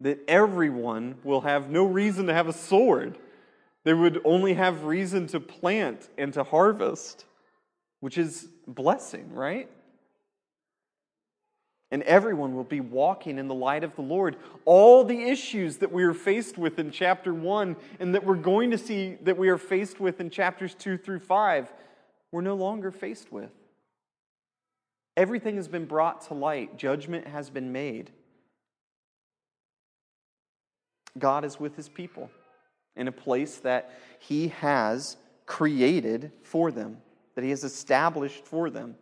that 0.00 0.18
everyone 0.28 1.16
will 1.24 1.42
have 1.42 1.70
no 1.70 1.84
reason 1.84 2.26
to 2.26 2.34
have 2.34 2.48
a 2.48 2.52
sword. 2.52 3.18
They 3.84 3.94
would 3.94 4.20
only 4.24 4.54
have 4.54 4.84
reason 4.84 5.26
to 5.28 5.40
plant 5.40 6.08
and 6.16 6.32
to 6.34 6.42
harvest, 6.42 7.24
which 8.00 8.18
is 8.18 8.48
blessing, 8.66 9.32
right? 9.32 9.70
And 11.94 12.02
everyone 12.02 12.56
will 12.56 12.64
be 12.64 12.80
walking 12.80 13.38
in 13.38 13.46
the 13.46 13.54
light 13.54 13.84
of 13.84 13.94
the 13.94 14.02
Lord. 14.02 14.34
All 14.64 15.04
the 15.04 15.28
issues 15.28 15.76
that 15.76 15.92
we 15.92 16.02
are 16.02 16.12
faced 16.12 16.58
with 16.58 16.80
in 16.80 16.90
chapter 16.90 17.32
1 17.32 17.76
and 18.00 18.16
that 18.16 18.24
we're 18.24 18.34
going 18.34 18.72
to 18.72 18.78
see 18.78 19.16
that 19.22 19.38
we 19.38 19.48
are 19.48 19.56
faced 19.56 20.00
with 20.00 20.20
in 20.20 20.28
chapters 20.28 20.74
2 20.74 20.98
through 20.98 21.20
5, 21.20 21.72
we're 22.32 22.40
no 22.40 22.56
longer 22.56 22.90
faced 22.90 23.30
with. 23.30 23.52
Everything 25.16 25.54
has 25.54 25.68
been 25.68 25.84
brought 25.84 26.22
to 26.22 26.34
light, 26.34 26.76
judgment 26.76 27.28
has 27.28 27.48
been 27.48 27.70
made. 27.70 28.10
God 31.16 31.44
is 31.44 31.60
with 31.60 31.76
his 31.76 31.88
people 31.88 32.28
in 32.96 33.06
a 33.06 33.12
place 33.12 33.58
that 33.58 33.96
he 34.18 34.48
has 34.48 35.16
created 35.46 36.32
for 36.42 36.72
them, 36.72 36.96
that 37.36 37.44
he 37.44 37.50
has 37.50 37.62
established 37.62 38.44
for 38.44 38.68
them. 38.68 38.96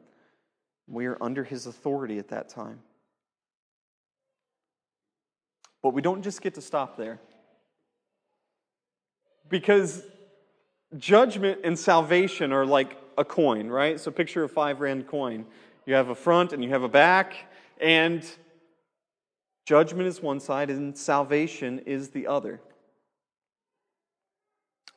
We 0.87 1.07
are 1.07 1.17
under 1.21 1.45
his 1.45 1.67
authority 1.67 2.19
at 2.19 2.29
that 2.29 2.49
time. 2.49 2.81
But 5.83 5.91
we 5.91 6.03
don't 6.03 6.23
just 6.23 6.43
get 6.43 6.55
to 6.55 6.61
stop 6.61 6.97
there. 6.97 7.21
Because 9.49 10.03
judgment 10.97 11.61
and 11.65 11.79
salvation 11.79 12.53
are 12.53 12.65
like 12.65 12.97
a 13.19 13.25
coin, 13.25 13.69
right? 13.69 13.99
So 13.99 14.11
picture 14.11 14.45
a 14.45 14.49
five 14.49 14.81
rand 14.81 15.07
coin. 15.09 15.47
You 15.87 15.95
have 15.95 16.09
a 16.09 16.15
front 16.15 16.53
and 16.53 16.63
you 16.63 16.71
have 16.71 16.83
a 16.83 16.89
back, 16.89 17.35
and 17.81 18.25
judgment 19.67 20.07
is 20.07 20.23
one 20.23 20.39
side 20.39 20.71
and 20.71 20.97
salvation 20.97 21.81
is 21.81 22.11
the 22.11 22.27
other. 22.27 22.61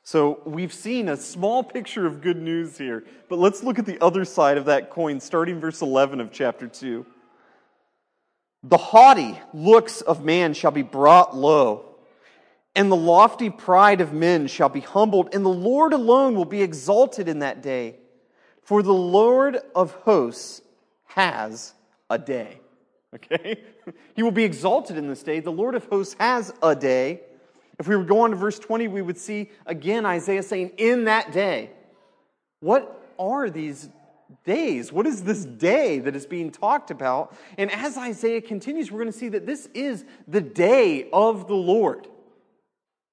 So 0.05 0.39
we've 0.45 0.71
seen 0.71 1.09
a 1.09 1.17
small 1.17 1.63
picture 1.63 2.05
of 2.05 2.21
good 2.21 2.39
news 2.39 2.77
here, 2.77 3.03
but 3.27 3.39
let's 3.39 3.63
look 3.63 3.79
at 3.79 3.87
the 3.87 3.99
other 4.03 4.23
side 4.23 4.59
of 4.59 4.65
that 4.65 4.91
coin, 4.91 5.19
starting 5.19 5.59
verse 5.59 5.81
11 5.81 6.21
of 6.21 6.31
chapter 6.31 6.67
2. 6.67 7.03
The 8.61 8.77
haughty 8.77 9.39
looks 9.51 10.01
of 10.01 10.23
man 10.23 10.53
shall 10.53 10.69
be 10.69 10.83
brought 10.83 11.35
low, 11.35 11.95
and 12.75 12.91
the 12.91 12.95
lofty 12.95 13.49
pride 13.49 13.99
of 13.99 14.13
men 14.13 14.45
shall 14.45 14.69
be 14.69 14.81
humbled, 14.81 15.33
and 15.33 15.43
the 15.43 15.49
Lord 15.49 15.91
alone 15.91 16.35
will 16.35 16.45
be 16.45 16.61
exalted 16.61 17.27
in 17.27 17.39
that 17.39 17.63
day. 17.63 17.95
For 18.61 18.83
the 18.83 18.93
Lord 18.93 19.57
of 19.73 19.91
hosts 19.91 20.61
has 21.05 21.73
a 22.11 22.19
day. 22.19 22.59
Okay? 23.15 23.63
He 24.13 24.23
will 24.23 24.31
be 24.31 24.43
exalted 24.43 24.97
in 24.97 25.07
this 25.07 25.23
day. 25.23 25.39
The 25.39 25.49
Lord 25.49 25.73
of 25.73 25.85
hosts 25.85 26.17
has 26.19 26.53
a 26.61 26.75
day 26.75 27.21
if 27.79 27.87
we 27.87 27.95
were 27.95 28.03
going 28.03 28.31
to 28.31 28.37
verse 28.37 28.59
20, 28.59 28.87
we 28.87 29.01
would 29.01 29.17
see 29.17 29.49
again 29.65 30.05
Isaiah 30.05 30.43
saying, 30.43 30.71
In 30.77 31.05
that 31.05 31.31
day. 31.31 31.71
What 32.59 33.13
are 33.19 33.49
these 33.49 33.89
days? 34.43 34.91
What 34.91 35.05
is 35.05 35.23
this 35.23 35.45
day 35.45 35.99
that 35.99 36.15
is 36.15 36.25
being 36.25 36.51
talked 36.51 36.89
about? 36.91 37.35
And 37.57 37.71
as 37.71 37.97
Isaiah 37.97 38.41
continues, 38.41 38.91
we're 38.91 39.01
going 39.01 39.11
to 39.11 39.17
see 39.17 39.29
that 39.29 39.45
this 39.45 39.67
is 39.73 40.05
the 40.27 40.41
day 40.41 41.09
of 41.11 41.47
the 41.47 41.55
Lord. 41.55 42.07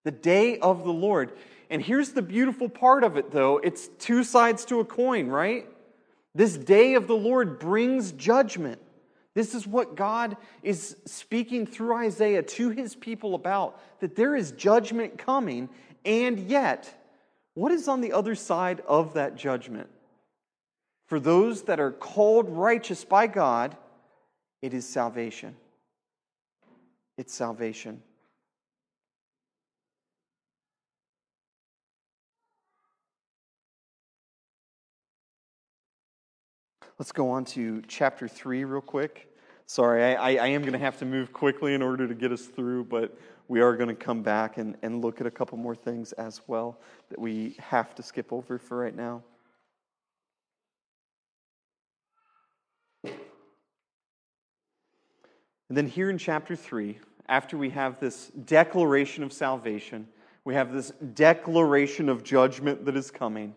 The 0.04 0.10
day 0.10 0.58
of 0.58 0.84
the 0.84 0.92
Lord. 0.92 1.32
And 1.70 1.82
here's 1.82 2.10
the 2.12 2.22
beautiful 2.22 2.68
part 2.68 3.04
of 3.04 3.16
it, 3.16 3.30
though 3.30 3.58
it's 3.58 3.88
two 3.98 4.24
sides 4.24 4.64
to 4.66 4.80
a 4.80 4.84
coin, 4.84 5.28
right? 5.28 5.66
This 6.34 6.56
day 6.56 6.94
of 6.94 7.06
the 7.06 7.16
Lord 7.16 7.58
brings 7.58 8.12
judgment. 8.12 8.80
This 9.34 9.54
is 9.54 9.66
what 9.66 9.94
God 9.96 10.36
is 10.62 10.96
speaking 11.06 11.66
through 11.66 11.96
Isaiah 11.96 12.42
to 12.42 12.68
his 12.70 12.94
people 12.94 13.34
about 13.34 13.80
that 14.00 14.14
there 14.14 14.36
is 14.36 14.52
judgment 14.52 15.18
coming, 15.18 15.68
and 16.04 16.38
yet 16.38 16.94
What 17.54 17.72
is 17.72 17.88
on 17.88 18.00
the 18.00 18.12
other 18.12 18.34
side 18.34 18.80
of 18.86 19.14
that 19.14 19.36
judgment? 19.36 19.88
For 21.06 21.20
those 21.20 21.62
that 21.62 21.80
are 21.80 21.92
called 21.92 22.48
righteous 22.48 23.04
by 23.04 23.26
God, 23.26 23.76
it 24.62 24.72
is 24.72 24.88
salvation. 24.88 25.56
It's 27.18 27.34
salvation. 27.34 28.02
Let's 37.02 37.10
go 37.10 37.30
on 37.30 37.44
to 37.46 37.82
chapter 37.88 38.28
3 38.28 38.62
real 38.62 38.80
quick. 38.80 39.28
Sorry, 39.66 40.14
I, 40.14 40.34
I 40.34 40.46
am 40.46 40.60
going 40.60 40.72
to 40.72 40.78
have 40.78 41.00
to 41.00 41.04
move 41.04 41.32
quickly 41.32 41.74
in 41.74 41.82
order 41.82 42.06
to 42.06 42.14
get 42.14 42.30
us 42.30 42.42
through, 42.42 42.84
but 42.84 43.18
we 43.48 43.60
are 43.60 43.74
going 43.74 43.88
to 43.88 43.94
come 43.96 44.22
back 44.22 44.56
and, 44.56 44.76
and 44.82 45.02
look 45.02 45.20
at 45.20 45.26
a 45.26 45.30
couple 45.32 45.58
more 45.58 45.74
things 45.74 46.12
as 46.12 46.42
well 46.46 46.78
that 47.08 47.18
we 47.18 47.56
have 47.58 47.92
to 47.96 48.04
skip 48.04 48.32
over 48.32 48.56
for 48.56 48.76
right 48.76 48.94
now. 48.94 49.20
And 53.02 53.16
then 55.70 55.88
here 55.88 56.08
in 56.08 56.18
chapter 56.18 56.54
3, 56.54 57.00
after 57.28 57.58
we 57.58 57.70
have 57.70 57.98
this 57.98 58.28
declaration 58.44 59.24
of 59.24 59.32
salvation, 59.32 60.06
we 60.44 60.54
have 60.54 60.72
this 60.72 60.92
declaration 61.14 62.08
of 62.08 62.22
judgment 62.22 62.84
that 62.84 62.96
is 62.96 63.10
coming, 63.10 63.56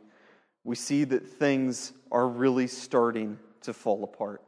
we 0.65 0.75
see 0.75 1.03
that 1.05 1.25
things 1.25 1.93
are 2.11 2.27
really 2.27 2.67
starting 2.67 3.39
to 3.61 3.71
fall 3.71 4.03
apart. 4.03 4.41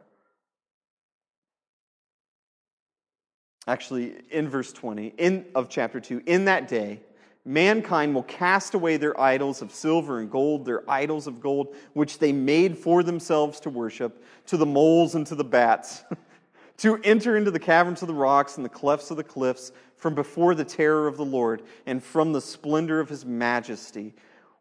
Actually, 3.68 4.16
in 4.32 4.50
verse 4.50 4.74
20 4.74 5.14
in, 5.18 5.46
of 5.54 5.70
chapter 5.70 6.00
2, 6.00 6.24
in 6.26 6.46
that 6.46 6.68
day, 6.68 7.00
mankind 7.46 8.16
will 8.16 8.24
cast 8.24 8.74
away 8.74 8.98
their 8.98 9.20
idols 9.20 9.62
of 9.62 9.72
silver 9.72 10.20
and 10.20 10.32
gold, 10.32 10.66
their 10.66 10.90
idols 10.90 11.28
of 11.28 11.40
gold, 11.40 11.76
which 11.94 12.18
they 12.18 12.32
made 12.32 12.78
for 12.78 13.04
themselves 13.04 13.60
to 13.60 13.70
worship, 13.70 14.24
to 14.48 14.58
the 14.58 14.66
moles 14.66 15.16
and 15.16 15.28
to 15.28 15.36
the 15.36 15.44
bats, 15.44 16.04
to 16.78 16.98
enter 17.04 17.38
into 17.38 17.52
the 17.52 17.60
caverns 17.60 18.02
of 18.02 18.08
the 18.08 18.14
rocks 18.14 18.58
and 18.58 18.66
the 18.66 18.70
clefts 18.70 19.12
of 19.12 19.18
the 19.18 19.24
cliffs, 19.24 19.72
from 19.98 20.16
before 20.16 20.56
the 20.56 20.66
terror 20.66 21.08
of 21.08 21.18
the 21.18 21.26
Lord 21.26 21.64
and 21.86 22.02
from 22.04 22.32
the 22.32 22.42
splendor 22.42 23.00
of 23.00 23.10
his 23.10 23.26
majesty 23.26 24.14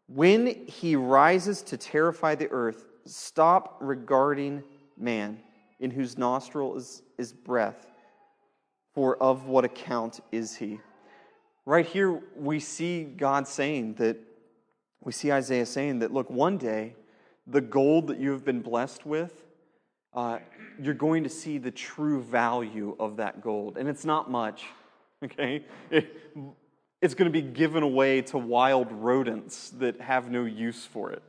when 0.07 0.65
he 0.67 0.95
rises 0.95 1.61
to 1.63 1.77
terrify 1.77 2.35
the 2.35 2.49
earth, 2.49 2.85
stop 3.05 3.77
regarding 3.81 4.63
man, 4.97 5.39
in 5.79 5.91
whose 5.91 6.17
nostril 6.17 6.75
is, 6.75 7.03
is 7.17 7.33
breath, 7.33 7.87
for 8.93 9.21
of 9.21 9.45
what 9.45 9.63
account 9.63 10.21
is 10.31 10.55
he? 10.55 10.79
Right 11.65 11.85
here, 11.85 12.21
we 12.35 12.59
see 12.59 13.03
God 13.03 13.47
saying 13.47 13.95
that, 13.95 14.17
we 15.03 15.11
see 15.11 15.31
Isaiah 15.31 15.65
saying 15.65 15.99
that, 15.99 16.11
look, 16.11 16.29
one 16.29 16.57
day, 16.57 16.95
the 17.45 17.61
gold 17.61 18.07
that 18.07 18.19
you 18.19 18.31
have 18.31 18.43
been 18.43 18.61
blessed 18.61 19.05
with, 19.05 19.45
uh, 20.13 20.39
you're 20.81 20.93
going 20.93 21.23
to 21.23 21.29
see 21.29 21.57
the 21.57 21.71
true 21.71 22.21
value 22.21 22.95
of 22.99 23.17
that 23.17 23.41
gold. 23.41 23.77
And 23.77 23.87
it's 23.87 24.05
not 24.05 24.31
much, 24.31 24.63
okay? 25.23 25.65
it's 27.01 27.13
going 27.13 27.31
to 27.31 27.41
be 27.41 27.47
given 27.47 27.83
away 27.83 28.21
to 28.23 28.37
wild 28.37 28.91
rodents 28.91 29.69
that 29.71 30.01
have 30.01 30.31
no 30.31 30.45
use 30.45 30.85
for 30.85 31.11
it. 31.11 31.23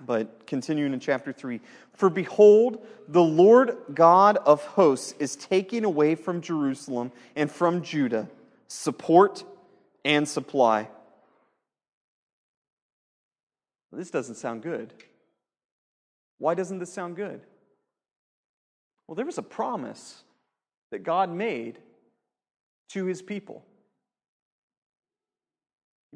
But 0.00 0.46
continuing 0.46 0.92
in 0.92 1.00
chapter 1.00 1.32
3 1.32 1.60
For 1.94 2.10
behold, 2.10 2.86
the 3.08 3.22
Lord 3.22 3.76
God 3.94 4.36
of 4.38 4.64
hosts 4.64 5.14
is 5.18 5.36
taking 5.36 5.84
away 5.84 6.14
from 6.14 6.40
Jerusalem 6.40 7.12
and 7.34 7.50
from 7.50 7.82
Judah 7.82 8.28
support 8.68 9.44
and 10.04 10.28
supply. 10.28 10.88
This 13.92 14.10
doesn't 14.10 14.34
sound 14.34 14.62
good. 14.62 14.92
Why 16.38 16.54
doesn't 16.54 16.78
this 16.78 16.92
sound 16.92 17.16
good? 17.16 17.40
Well, 19.06 19.14
there 19.14 19.24
was 19.24 19.38
a 19.38 19.42
promise 19.42 20.22
that 20.90 21.02
God 21.02 21.30
made 21.30 21.78
to 22.90 23.06
his 23.06 23.22
people. 23.22 23.64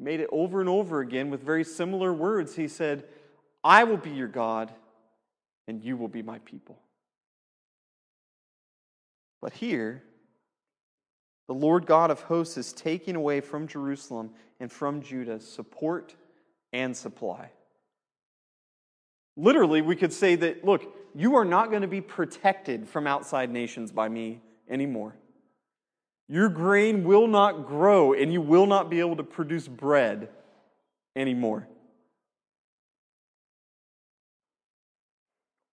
Made 0.01 0.19
it 0.19 0.29
over 0.31 0.59
and 0.59 0.67
over 0.67 0.99
again 0.99 1.29
with 1.29 1.43
very 1.43 1.63
similar 1.63 2.11
words. 2.11 2.55
He 2.55 2.67
said, 2.67 3.03
I 3.63 3.83
will 3.83 3.97
be 3.97 4.09
your 4.09 4.27
God, 4.27 4.73
and 5.67 5.83
you 5.83 5.95
will 5.95 6.07
be 6.07 6.23
my 6.23 6.39
people. 6.39 6.79
But 9.43 9.53
here, 9.53 10.01
the 11.47 11.53
Lord 11.53 11.85
God 11.85 12.09
of 12.09 12.21
hosts 12.21 12.57
is 12.57 12.73
taking 12.73 13.15
away 13.15 13.41
from 13.41 13.67
Jerusalem 13.67 14.31
and 14.59 14.71
from 14.71 15.03
Judah 15.03 15.39
support 15.39 16.15
and 16.73 16.97
supply. 16.97 17.51
Literally, 19.37 19.83
we 19.83 19.95
could 19.95 20.13
say 20.13 20.35
that, 20.35 20.65
look, 20.65 20.95
you 21.13 21.35
are 21.35 21.45
not 21.45 21.69
going 21.69 21.83
to 21.83 21.87
be 21.87 22.01
protected 22.01 22.89
from 22.89 23.05
outside 23.05 23.51
nations 23.51 23.91
by 23.91 24.09
me 24.09 24.41
anymore. 24.67 25.13
Your 26.31 26.47
grain 26.47 27.03
will 27.03 27.27
not 27.27 27.67
grow 27.67 28.13
and 28.13 28.31
you 28.31 28.41
will 28.41 28.65
not 28.65 28.89
be 28.89 29.01
able 29.01 29.17
to 29.17 29.23
produce 29.23 29.67
bread 29.67 30.29
anymore. 31.13 31.67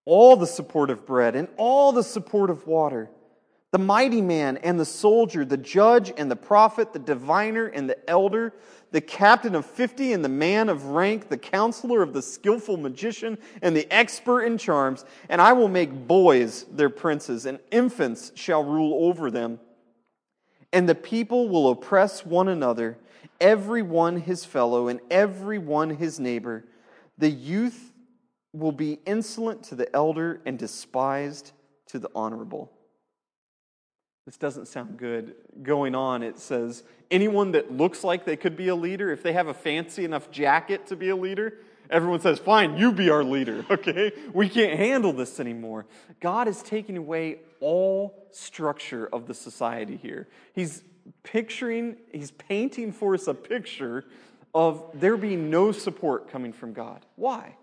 All 0.05 0.35
the 0.35 0.49
support 0.49 0.90
of 0.90 1.07
bread 1.07 1.37
and 1.37 1.47
all 1.59 1.92
the 1.92 2.03
support 2.03 2.51
of 2.51 2.66
water, 2.66 3.09
the 3.71 3.79
mighty 3.79 4.21
man 4.21 4.57
and 4.57 4.81
the 4.81 4.85
soldier, 4.85 5.44
the 5.44 5.57
judge 5.57 6.12
and 6.16 6.29
the 6.29 6.35
prophet, 6.35 6.92
the 6.92 6.99
diviner 6.99 7.66
and 7.66 7.88
the 7.88 8.11
elder, 8.11 8.53
the 8.90 9.01
captain 9.01 9.55
of 9.55 9.64
fifty 9.64 10.12
and 10.12 10.25
the 10.25 10.29
man 10.29 10.68
of 10.68 10.87
rank, 10.87 11.29
the 11.29 11.38
counselor 11.38 12.03
of 12.03 12.12
the 12.12 12.23
skillful 12.23 12.79
magician 12.79 13.38
and 13.62 13.77
the 13.77 13.87
expert 13.94 14.42
in 14.42 14.59
charms, 14.59 15.05
and 15.29 15.40
I 15.40 15.53
will 15.53 15.68
make 15.68 16.09
boys 16.09 16.64
their 16.64 16.90
princes, 16.90 17.47
and 17.47 17.61
infants 17.71 18.33
shall 18.35 18.64
rule 18.64 19.07
over 19.09 19.31
them. 19.31 19.61
And 20.72 20.88
the 20.88 20.94
people 20.94 21.48
will 21.48 21.70
oppress 21.70 22.24
one 22.24 22.48
another, 22.48 22.98
every 23.40 23.83
one 23.83 24.18
his 24.20 24.44
fellow, 24.44 24.88
and 24.88 25.00
every 25.11 25.59
one 25.59 25.90
his 25.90 26.20
neighbor. 26.20 26.64
The 27.16 27.31
youth 27.31 27.92
will 28.52 28.72
be 28.72 28.98
insolent 29.07 29.62
to 29.64 29.74
the 29.74 29.94
elder 29.94 30.40
and 30.44 30.59
despised 30.59 31.52
to 31.87 31.98
the 31.98 32.11
honorable. 32.14 32.72
This 34.26 34.37
doesn't 34.37 34.68
sound 34.68 34.98
good. 34.98 35.35
Going 35.62 35.94
on, 35.94 36.22
it 36.22 36.38
says 36.38 36.83
anyone 37.11 37.52
that 37.52 37.72
looks 37.72 38.04
like 38.04 38.26
they 38.26 38.37
could 38.37 38.57
be 38.57 38.68
a 38.68 38.74
leader, 38.74 39.11
if 39.11 39.22
they 39.22 39.33
have 39.33 39.48
a 39.48 39.54
fancy 39.54 40.04
enough 40.04 40.31
jacket 40.31 40.87
to 40.88 40.96
be 40.96 41.09
a 41.09 41.16
leader, 41.16 41.54
everyone 41.88 42.20
says, 42.20 42.38
Fine, 42.38 42.76
you 42.76 42.92
be 42.92 43.09
our 43.09 43.24
leader, 43.24 43.64
okay? 43.70 44.12
We 44.35 44.50
can't 44.50 44.78
handle 44.78 45.14
this 45.14 45.40
anymore. 45.40 45.87
God 46.20 46.46
is 46.46 46.62
taking 46.62 46.98
away 46.98 47.38
all 47.61 48.29
structure 48.31 49.09
of 49.12 49.27
the 49.27 49.35
society 49.35 49.97
here. 49.97 50.29
He's 50.53 50.83
picturing, 51.23 51.97
he's 52.12 52.31
painting 52.31 52.92
for 52.92 53.14
us 53.14 53.27
a 53.27 53.35
picture 53.35 54.05
of 54.55 54.90
there 54.94 55.16
being 55.16 55.51
no 55.51 55.73
support 55.73 56.31
coming 56.31 56.53
from 56.53 56.73
God. 56.73 57.05
Why? 57.16 57.57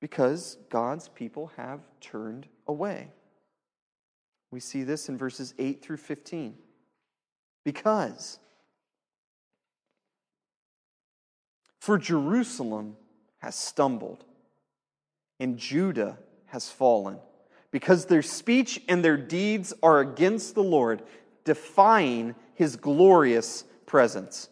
Because 0.00 0.56
God's 0.70 1.08
people 1.08 1.52
have 1.56 1.80
turned 2.00 2.46
away. 2.66 3.08
We 4.50 4.60
see 4.60 4.82
this 4.82 5.08
in 5.08 5.16
verses 5.16 5.54
8 5.58 5.82
through 5.82 5.98
15. 5.98 6.54
Because 7.64 8.38
for 11.78 11.98
Jerusalem 11.98 12.96
has 13.38 13.54
stumbled 13.54 14.24
and 15.38 15.56
Judah 15.58 16.18
has 16.46 16.70
fallen 16.70 17.18
because 17.70 18.06
their 18.06 18.22
speech 18.22 18.80
and 18.88 19.04
their 19.04 19.16
deeds 19.16 19.72
are 19.82 20.00
against 20.00 20.54
the 20.54 20.62
Lord, 20.62 21.02
defying 21.44 22.34
his 22.54 22.76
glorious 22.76 23.64
presence. 23.86 24.48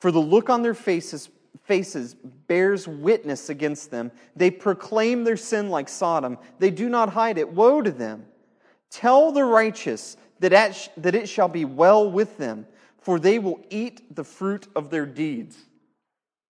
For 0.00 0.10
the 0.10 0.20
look 0.20 0.50
on 0.50 0.62
their 0.62 0.74
faces, 0.74 1.30
faces 1.64 2.14
bears 2.14 2.88
witness 2.88 3.48
against 3.48 3.90
them. 3.90 4.10
They 4.34 4.50
proclaim 4.50 5.22
their 5.22 5.36
sin 5.36 5.70
like 5.70 5.88
Sodom. 5.88 6.38
They 6.58 6.70
do 6.70 6.88
not 6.88 7.10
hide 7.10 7.38
it. 7.38 7.52
Woe 7.52 7.82
to 7.82 7.90
them! 7.90 8.26
Tell 8.90 9.30
the 9.32 9.44
righteous 9.44 10.16
that 10.40 10.52
it 10.52 11.28
shall 11.28 11.48
be 11.48 11.64
well 11.64 12.10
with 12.10 12.36
them, 12.36 12.66
for 12.98 13.20
they 13.20 13.38
will 13.38 13.60
eat 13.70 14.14
the 14.14 14.24
fruit 14.24 14.66
of 14.74 14.90
their 14.90 15.06
deeds. 15.06 15.56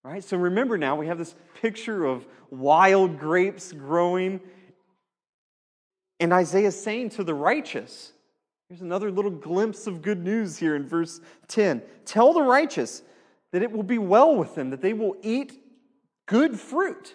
Right? 0.04 0.22
So 0.22 0.36
remember 0.36 0.76
now, 0.76 0.96
we 0.96 1.06
have 1.06 1.18
this 1.18 1.34
picture 1.60 2.04
of 2.04 2.26
wild 2.50 3.18
grapes 3.18 3.72
growing. 3.72 4.40
And 6.18 6.32
Isaiah 6.32 6.68
is 6.68 6.80
saying 6.80 7.10
to 7.10 7.24
the 7.24 7.34
righteous, 7.34 8.12
here's 8.68 8.80
another 8.80 9.10
little 9.10 9.30
glimpse 9.30 9.86
of 9.86 10.02
good 10.02 10.22
news 10.22 10.56
here 10.56 10.74
in 10.74 10.88
verse 10.88 11.20
10. 11.48 11.82
Tell 12.04 12.32
the 12.32 12.42
righteous 12.42 13.02
that 13.52 13.62
it 13.62 13.70
will 13.70 13.84
be 13.84 13.98
well 13.98 14.34
with 14.34 14.54
them, 14.54 14.70
that 14.70 14.80
they 14.80 14.92
will 14.92 15.16
eat 15.22 15.60
good 16.26 16.58
fruit. 16.58 17.14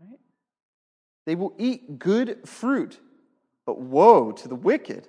Right? 0.00 0.18
They 1.26 1.34
will 1.34 1.54
eat 1.58 1.98
good 1.98 2.48
fruit, 2.48 2.98
but 3.66 3.78
woe 3.78 4.32
to 4.32 4.48
the 4.48 4.54
wicked 4.54 5.06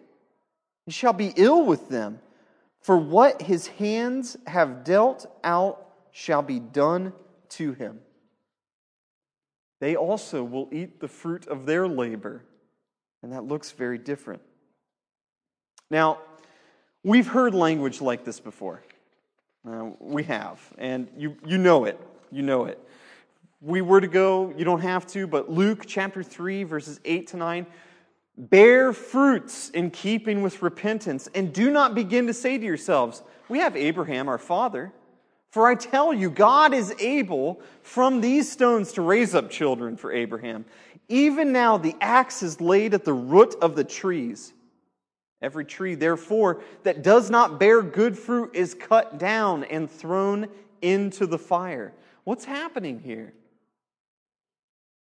He 0.85 0.91
shall 0.91 1.13
be 1.13 1.31
ill 1.37 1.65
with 1.65 1.87
them, 1.87 2.19
for 2.81 2.97
what 2.97 3.41
his 3.41 3.67
hands 3.67 4.37
have 4.47 4.83
dealt 4.83 5.25
out 5.43 5.85
shall 6.11 6.41
be 6.41 6.59
done 6.59 7.13
to 7.49 7.73
him. 7.73 7.99
They 9.79 9.95
also 9.95 10.43
will 10.43 10.67
eat 10.71 10.99
the 10.99 11.07
fruit 11.07 11.47
of 11.47 11.65
their 11.65 11.87
labor. 11.87 12.43
And 13.21 13.31
that 13.33 13.43
looks 13.43 13.71
very 13.71 13.97
different. 13.97 14.41
Now, 15.89 16.19
we've 17.03 17.27
heard 17.27 17.53
language 17.53 18.01
like 18.01 18.23
this 18.23 18.39
before. 18.39 18.81
Uh, 19.67 19.91
we 19.99 20.23
have. 20.23 20.61
And 20.77 21.09
you, 21.17 21.35
you 21.45 21.57
know 21.57 21.85
it. 21.85 21.99
You 22.31 22.43
know 22.43 22.65
it. 22.65 22.79
We 23.61 23.81
were 23.81 23.99
to 23.99 24.07
go, 24.07 24.53
you 24.55 24.63
don't 24.63 24.81
have 24.81 25.05
to, 25.07 25.27
but 25.27 25.49
Luke 25.49 25.83
chapter 25.85 26.23
3, 26.23 26.63
verses 26.63 27.01
8 27.03 27.27
to 27.27 27.37
9 27.37 27.65
bear 28.39 28.93
fruits 28.93 29.69
in 29.69 29.91
keeping 29.91 30.41
with 30.41 30.61
repentance, 30.61 31.27
and 31.35 31.53
do 31.53 31.69
not 31.69 31.93
begin 31.93 32.27
to 32.27 32.33
say 32.33 32.57
to 32.57 32.65
yourselves, 32.65 33.21
We 33.49 33.59
have 33.59 33.75
Abraham, 33.75 34.29
our 34.29 34.37
father. 34.37 34.93
For 35.51 35.67
I 35.67 35.73
tell 35.75 36.13
you, 36.13 36.29
God 36.29 36.73
is 36.73 36.93
able 36.99 37.59
from 37.81 38.21
these 38.21 38.51
stones 38.51 38.93
to 38.93 39.01
raise 39.01 39.33
up 39.33 39.49
children 39.49 39.97
for 39.97 40.11
Abraham. 40.11 40.63
Even 41.07 41.51
now, 41.51 41.77
the 41.77 41.95
axe 41.99 42.43
is 42.43 42.61
laid 42.61 42.93
at 42.93 43.03
the 43.03 43.13
root 43.13 43.55
of 43.61 43.75
the 43.75 43.83
trees. 43.83 44.53
Every 45.41 45.65
tree, 45.65 45.95
therefore, 45.95 46.61
that 46.83 47.01
does 47.01 47.31
not 47.31 47.59
bear 47.59 47.81
good 47.81 48.17
fruit 48.17 48.51
is 48.53 48.75
cut 48.75 49.17
down 49.17 49.63
and 49.63 49.89
thrown 49.89 50.49
into 50.81 51.25
the 51.25 51.39
fire. 51.39 51.93
What's 52.25 52.45
happening 52.45 52.99
here? 52.99 53.33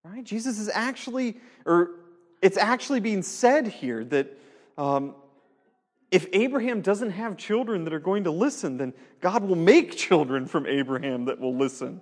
Right? 0.03 0.25
Jesus 0.25 0.59
is 0.59 0.71
actually, 0.73 1.37
or 1.67 1.91
it's 2.41 2.57
actually 2.57 3.01
being 3.01 3.23
said 3.23 3.67
here 3.69 4.05
that 4.05 4.39
um, 4.77 5.15
if 6.11 6.27
Abraham 6.33 6.81
doesn't 6.81 7.11
have 7.11 7.37
children 7.37 7.85
that 7.85 7.93
are 7.93 8.01
going 8.01 8.25
to 8.25 8.31
listen, 8.31 8.77
then 8.77 8.95
God 9.21 9.45
will 9.45 9.57
make 9.57 9.97
children 9.97 10.47
from 10.47 10.67
Abraham 10.67 11.27
that 11.27 11.39
will 11.39 11.55
listen. 11.55 12.01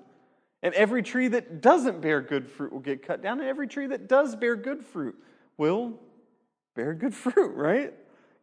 And 0.62 0.74
every 0.74 1.02
tree 1.02 1.28
that 1.28 1.60
doesn't 1.60 2.00
bear 2.00 2.20
good 2.20 2.48
fruit 2.48 2.72
will 2.72 2.80
get 2.80 3.06
cut 3.06 3.22
down, 3.22 3.40
and 3.40 3.48
every 3.48 3.68
tree 3.68 3.86
that 3.88 4.08
does 4.08 4.36
bear 4.36 4.56
good 4.56 4.84
fruit 4.84 5.16
will 5.56 5.98
bear 6.74 6.94
good 6.94 7.14
fruit, 7.14 7.52
right? 7.54 7.94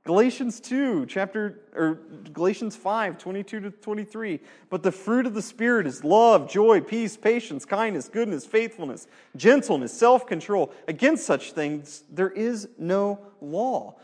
Galatians 0.05 0.59
2, 0.59 1.05
chapter, 1.05 1.61
or 1.73 2.01
Galatians 2.33 2.75
5, 2.75 3.17
22 3.17 3.59
to 3.61 3.71
23. 3.71 4.41
But 4.69 4.83
the 4.83 4.91
fruit 4.91 5.25
of 5.25 5.33
the 5.33 5.41
Spirit 5.41 5.87
is 5.87 6.03
love, 6.03 6.49
joy, 6.49 6.81
peace, 6.81 7.15
patience, 7.15 7.63
kindness, 7.63 8.09
goodness, 8.09 8.45
faithfulness, 8.45 9.07
gentleness, 9.37 9.97
self 9.97 10.27
control. 10.27 10.73
Against 10.89 11.25
such 11.25 11.53
things, 11.53 12.03
there 12.11 12.29
is 12.29 12.67
no 12.77 13.19
law. 13.39 13.95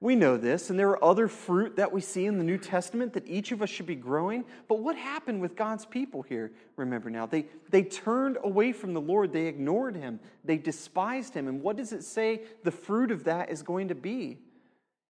We 0.00 0.16
know 0.16 0.38
this, 0.38 0.70
and 0.70 0.78
there 0.78 0.88
are 0.88 1.04
other 1.04 1.28
fruit 1.28 1.76
that 1.76 1.92
we 1.92 2.00
see 2.00 2.24
in 2.24 2.38
the 2.38 2.44
New 2.44 2.58
Testament 2.58 3.12
that 3.12 3.28
each 3.28 3.52
of 3.52 3.60
us 3.60 3.68
should 3.68 3.86
be 3.86 3.94
growing. 3.94 4.46
But 4.68 4.80
what 4.80 4.96
happened 4.96 5.42
with 5.42 5.54
God's 5.54 5.84
people 5.84 6.22
here? 6.22 6.50
Remember 6.76 7.10
now, 7.10 7.26
they, 7.26 7.44
they 7.68 7.82
turned 7.82 8.38
away 8.42 8.72
from 8.72 8.94
the 8.94 9.00
Lord, 9.00 9.32
they 9.32 9.46
ignored 9.46 9.96
him, 9.96 10.18
they 10.44 10.56
despised 10.56 11.34
him. 11.34 11.46
And 11.46 11.62
what 11.62 11.76
does 11.76 11.92
it 11.92 12.04
say 12.04 12.40
the 12.64 12.72
fruit 12.72 13.10
of 13.10 13.24
that 13.24 13.50
is 13.50 13.62
going 13.62 13.88
to 13.88 13.94
be? 13.94 14.38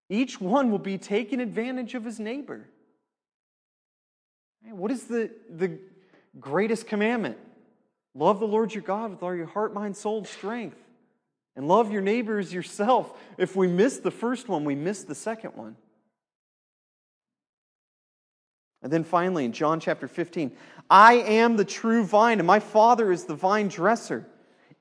Each 0.09 0.41
one 0.41 0.71
will 0.71 0.79
be 0.79 0.99
taking 0.99 1.41
advantage 1.41 1.95
of 1.95 2.05
his 2.05 2.21
neighbor. 2.21 2.69
What 4.71 4.91
is 4.91 5.05
the, 5.05 5.31
the 5.51 5.79
greatest 6.39 6.87
commandment? 6.87 7.39
Love 8.15 8.41
the 8.41 8.47
Lord 8.47 8.75
your 8.75 8.83
God 8.83 9.11
with 9.11 9.23
all 9.23 9.35
your 9.35 9.47
heart, 9.47 9.73
mind, 9.73 9.97
soul, 9.97 10.19
and 10.19 10.27
strength. 10.27 10.77
And 11.57 11.69
love 11.69 11.93
your 11.93 12.03
neighbor 12.03 12.39
as 12.39 12.53
yourself. 12.53 13.19
If 13.37 13.57
we 13.57 13.67
miss 13.69 13.99
the 13.99 14.11
first 14.11 14.49
one, 14.49 14.65
we 14.65 14.75
miss 14.75 15.05
the 15.05 15.15
second 15.15 15.55
one. 15.55 15.77
And 18.83 18.93
then 18.93 19.05
finally, 19.05 19.45
in 19.45 19.53
John 19.53 19.79
chapter 19.79 20.09
15, 20.09 20.53
I 20.91 21.15
am 21.15 21.57
the 21.57 21.65
true 21.65 22.05
vine, 22.05 22.41
and 22.41 22.47
my 22.47 22.59
Father 22.59 23.13
is 23.13 23.25
the 23.25 23.35
vine 23.35 23.69
dresser. 23.69 24.27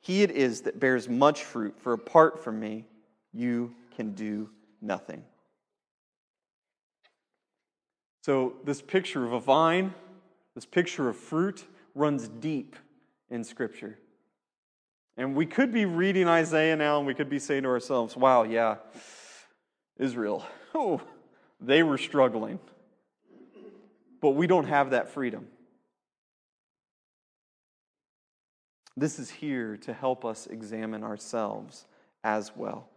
he 0.00 0.22
it 0.22 0.30
is 0.30 0.62
that 0.62 0.80
bears 0.80 1.08
much 1.08 1.44
fruit, 1.44 1.78
for 1.78 1.92
apart 1.92 2.42
from 2.42 2.60
me, 2.60 2.84
you 3.32 3.74
can 3.96 4.12
do 4.12 4.50
nothing. 4.80 5.22
So, 8.22 8.54
this 8.64 8.82
picture 8.82 9.24
of 9.24 9.32
a 9.32 9.40
vine, 9.40 9.94
this 10.54 10.66
picture 10.66 11.08
of 11.08 11.16
fruit, 11.16 11.64
runs 11.94 12.28
deep 12.28 12.76
in 13.30 13.42
Scripture. 13.44 13.98
And 15.16 15.34
we 15.34 15.46
could 15.46 15.72
be 15.72 15.84
reading 15.84 16.28
Isaiah 16.28 16.76
now 16.76 16.98
and 16.98 17.06
we 17.06 17.14
could 17.14 17.28
be 17.28 17.40
saying 17.40 17.64
to 17.64 17.68
ourselves, 17.68 18.16
wow, 18.16 18.44
yeah, 18.44 18.76
Israel, 19.98 20.46
oh, 20.74 21.00
they 21.60 21.82
were 21.82 21.98
struggling. 21.98 22.60
But 24.20 24.30
we 24.30 24.46
don't 24.46 24.66
have 24.66 24.90
that 24.90 25.10
freedom. 25.10 25.48
This 28.98 29.20
is 29.20 29.30
here 29.30 29.76
to 29.82 29.92
help 29.92 30.24
us 30.24 30.48
examine 30.48 31.04
ourselves 31.04 31.86
as 32.24 32.50
well. 32.56 32.88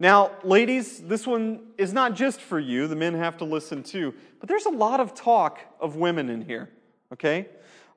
Now, 0.00 0.32
ladies, 0.42 1.00
this 1.00 1.26
one 1.26 1.60
is 1.76 1.92
not 1.92 2.14
just 2.14 2.40
for 2.40 2.58
you. 2.58 2.88
The 2.88 2.96
men 2.96 3.14
have 3.14 3.36
to 3.38 3.44
listen 3.44 3.82
too. 3.82 4.14
But 4.40 4.48
there's 4.48 4.64
a 4.64 4.70
lot 4.70 5.00
of 5.00 5.14
talk 5.14 5.60
of 5.80 5.96
women 5.96 6.30
in 6.30 6.40
here, 6.40 6.70
okay? 7.12 7.46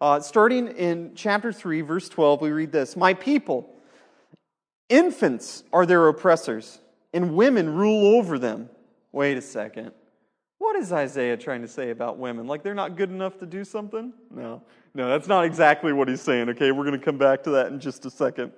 Uh, 0.01 0.19
starting 0.19 0.67
in 0.67 1.13
chapter 1.15 1.53
3, 1.53 1.81
verse 1.81 2.09
12, 2.09 2.41
we 2.41 2.51
read 2.51 2.73
this 2.73 2.97
My 2.97 3.13
people, 3.13 3.73
infants 4.89 5.63
are 5.71 5.85
their 5.85 6.09
oppressors, 6.09 6.79
and 7.13 7.33
women 7.33 7.73
rule 7.73 8.17
over 8.17 8.37
them. 8.37 8.69
Wait 9.13 9.37
a 9.37 9.41
second. 9.41 9.93
What 10.59 10.75
is 10.75 10.91
Isaiah 10.91 11.37
trying 11.37 11.61
to 11.61 11.67
say 11.67 11.91
about 11.91 12.17
women? 12.17 12.47
Like 12.47 12.63
they're 12.63 12.73
not 12.73 12.95
good 12.95 13.09
enough 13.09 13.37
to 13.39 13.45
do 13.45 13.63
something? 13.63 14.13
No. 14.31 14.63
No, 14.93 15.09
that's 15.09 15.27
not 15.27 15.45
exactly 15.45 15.93
what 15.93 16.07
he's 16.07 16.21
saying, 16.21 16.49
okay? 16.49 16.71
We're 16.71 16.85
going 16.85 16.99
to 16.99 17.05
come 17.05 17.17
back 17.17 17.43
to 17.43 17.51
that 17.51 17.67
in 17.67 17.79
just 17.79 18.05
a 18.05 18.09
second. 18.09 18.51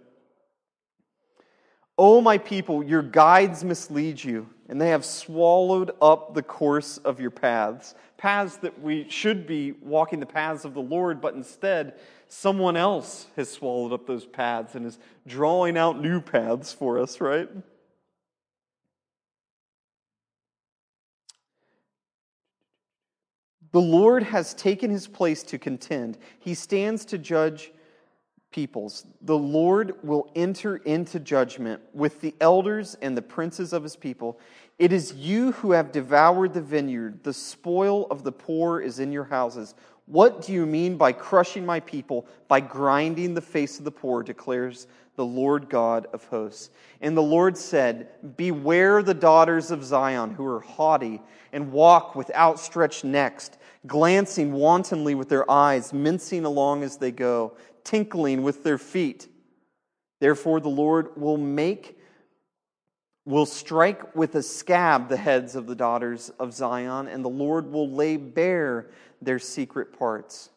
Oh, 1.97 2.21
my 2.21 2.37
people, 2.37 2.81
your 2.81 3.01
guides 3.01 3.61
mislead 3.65 4.23
you, 4.23 4.47
and 4.69 4.79
they 4.79 4.87
have 4.87 5.03
swallowed 5.03 5.91
up 6.01 6.33
the 6.33 6.41
course 6.41 6.97
of 6.99 7.19
your 7.19 7.29
paths. 7.29 7.93
Paths 8.15 8.55
that 8.57 8.81
we 8.81 9.05
should 9.09 9.45
be 9.45 9.73
walking 9.73 10.21
the 10.21 10.25
paths 10.25 10.63
of 10.63 10.73
the 10.73 10.81
Lord, 10.81 11.19
but 11.19 11.33
instead, 11.33 11.99
someone 12.29 12.77
else 12.77 13.27
has 13.35 13.49
swallowed 13.49 13.91
up 13.91 14.07
those 14.07 14.25
paths 14.25 14.75
and 14.75 14.85
is 14.85 14.97
drawing 15.27 15.77
out 15.77 16.01
new 16.01 16.21
paths 16.21 16.71
for 16.71 16.99
us, 16.99 17.19
right? 17.19 17.49
The 23.71 23.81
Lord 23.81 24.23
has 24.23 24.53
taken 24.53 24.89
his 24.89 25.07
place 25.07 25.43
to 25.43 25.57
contend. 25.57 26.17
He 26.39 26.53
stands 26.53 27.05
to 27.05 27.17
judge 27.17 27.71
peoples. 28.51 29.05
The 29.21 29.37
Lord 29.37 29.95
will 30.03 30.31
enter 30.35 30.77
into 30.77 31.19
judgment 31.19 31.81
with 31.93 32.19
the 32.21 32.33
elders 32.41 32.95
and 33.01 33.15
the 33.15 33.21
princes 33.21 33.73
of 33.73 33.83
his 33.83 33.95
people. 33.95 34.39
It 34.79 34.91
is 34.91 35.13
you 35.13 35.51
who 35.51 35.73
have 35.73 35.91
devoured 35.91 36.53
the 36.53 36.61
vineyard. 36.61 37.23
The 37.23 37.33
spoil 37.33 38.07
of 38.09 38.23
the 38.23 38.31
poor 38.31 38.79
is 38.81 38.99
in 38.99 39.11
your 39.11 39.25
houses. 39.25 39.75
What 40.09 40.41
do 40.41 40.53
you 40.53 40.65
mean 40.65 40.97
by 40.97 41.11
crushing 41.11 41.67
my 41.67 41.79
people, 41.81 42.25
by 42.47 42.61
grinding 42.61 43.35
the 43.35 43.41
face 43.41 43.77
of 43.77 43.85
the 43.85 43.91
poor, 43.91 44.23
declares 44.23 44.87
the 45.15 45.25
Lord 45.25 45.69
God 45.69 46.07
of 46.13 46.23
hosts. 46.25 46.71
And 46.99 47.15
the 47.15 47.21
Lord 47.21 47.55
said, 47.55 48.07
Beware 48.35 49.03
the 49.03 49.13
daughters 49.13 49.69
of 49.69 49.83
Zion 49.83 50.31
who 50.31 50.45
are 50.47 50.61
haughty 50.61 51.21
and 51.53 51.71
walk 51.71 52.15
with 52.15 52.33
outstretched 52.33 53.03
necks, 53.03 53.51
glancing 53.85 54.51
wantonly 54.51 55.13
with 55.13 55.29
their 55.29 55.49
eyes, 55.51 55.93
mincing 55.93 56.43
along 56.43 56.81
as 56.81 56.97
they 56.97 57.11
go, 57.11 57.55
tinkling 57.83 58.41
with 58.41 58.63
their 58.63 58.79
feet. 58.79 59.27
Therefore, 60.19 60.59
the 60.59 60.69
Lord 60.69 61.09
will 61.17 61.37
make 61.37 61.99
will 63.25 63.45
strike 63.45 64.15
with 64.15 64.33
a 64.33 64.41
scab 64.41 65.07
the 65.07 65.17
heads 65.17 65.55
of 65.55 65.67
the 65.67 65.75
daughters 65.75 66.29
of 66.39 66.51
Zion, 66.51 67.07
and 67.07 67.23
the 67.23 67.29
Lord 67.29 67.71
will 67.71 67.87
lay 67.87 68.17
bare 68.17 68.89
their 69.21 69.39
secret 69.39 69.97
parts. 69.97 70.49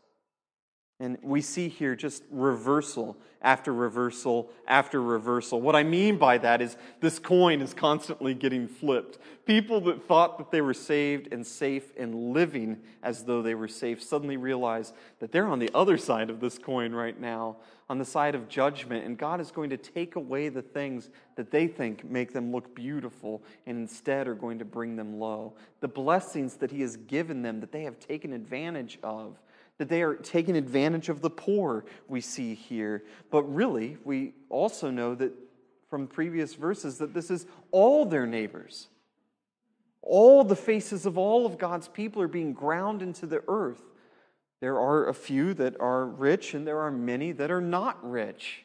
And 1.01 1.19
we 1.23 1.41
see 1.41 1.69
here 1.69 1.97
just 1.97 2.23
reversal 2.31 3.17
after 3.43 3.73
reversal 3.75 4.51
after 4.67 5.03
reversal. 5.03 5.61
What 5.61 5.77
I 5.77 5.83
mean 5.83 6.17
by 6.17 6.39
that 6.39 6.63
is 6.63 6.77
this 7.01 7.19
coin 7.19 7.61
is 7.61 7.75
constantly 7.75 8.35
getting 8.35 8.69
flipped. 8.69 9.19
People 9.45 9.81
that 9.83 10.07
thought 10.07 10.39
that 10.39 10.51
they 10.51 10.61
were 10.61 10.75
saved 10.75 11.33
and 11.33 11.47
safe 11.47 11.93
and 11.97 12.33
living 12.33 12.79
as 13.03 13.25
though 13.25 13.43
they 13.43 13.55
were 13.55 13.69
safe 13.69 14.03
suddenly 14.03 14.37
realize 14.37 14.93
that 15.19 15.33
they're 15.33 15.49
on 15.49 15.59
the 15.59 15.71
other 15.75 15.99
side 15.99 16.31
of 16.31 16.41
this 16.41 16.59
coin 16.59 16.93
right 16.93 17.21
now, 17.21 17.57
on 17.91 17.99
the 17.99 18.05
side 18.05 18.35
of 18.35 18.49
judgment, 18.49 19.05
and 19.05 19.19
God 19.19 19.41
is 19.41 19.51
going 19.51 19.71
to 19.71 19.77
take 19.77 20.17
away 20.17 20.49
the 20.49 20.63
things 20.63 21.11
that 21.37 21.51
they 21.51 21.67
think 21.67 22.05
make 22.05 22.33
them 22.33 22.53
look 22.53 22.75
beautiful 22.75 23.43
and 23.67 23.77
instead 23.77 24.29
are 24.29 24.35
going 24.35 24.61
to 24.61 24.65
bring 24.65 24.97
them 24.97 25.19
low. 25.19 25.55
The 25.81 25.89
blessings 25.89 26.55
that 26.55 26.71
He 26.71 26.81
has 26.83 26.97
given 26.97 27.43
them 27.43 27.61
that 27.61 27.73
they 27.73 27.83
have 27.83 27.99
taken 27.99 28.33
advantage 28.33 28.99
of 29.03 29.41
that 29.83 29.89
they 29.89 30.03
are 30.03 30.15
taking 30.15 30.55
advantage 30.55 31.09
of 31.09 31.23
the 31.23 31.29
poor, 31.29 31.85
we 32.07 32.21
see 32.21 32.55
here. 32.55 33.03
But 33.33 33.43
really, 33.53 33.97
we 34.05 34.33
also 34.49 34.93
know 34.93 35.17
that 35.17 35.33
from 35.91 36.07
previous 36.07 36.55
verses 36.55 36.99
that 36.99 37.15
this 37.15 37.33
is 37.33 37.47
all 37.73 38.07
their 38.07 38.25
neighbors. 38.25 38.87
All 40.01 40.45
the 40.45 40.55
faces 40.55 41.05
of 41.05 41.19
all 41.19 41.47
of 41.47 41.59
God's 41.59 41.89
people 41.89 42.23
are 42.23 42.29
being 42.29 42.53
ground 42.53 43.03
into 43.03 43.27
the 43.27 43.43
earth. 43.49 43.83
There 44.61 44.79
are 44.79 45.09
a 45.09 45.15
few 45.15 45.53
that 45.55 45.81
are 45.81 46.07
rich, 46.07 46.55
and 46.55 46.65
there 46.65 46.79
are 46.79 46.93
many 46.93 47.33
that 47.33 47.51
are 47.51 47.61
not 47.61 48.09
rich. 48.09 48.65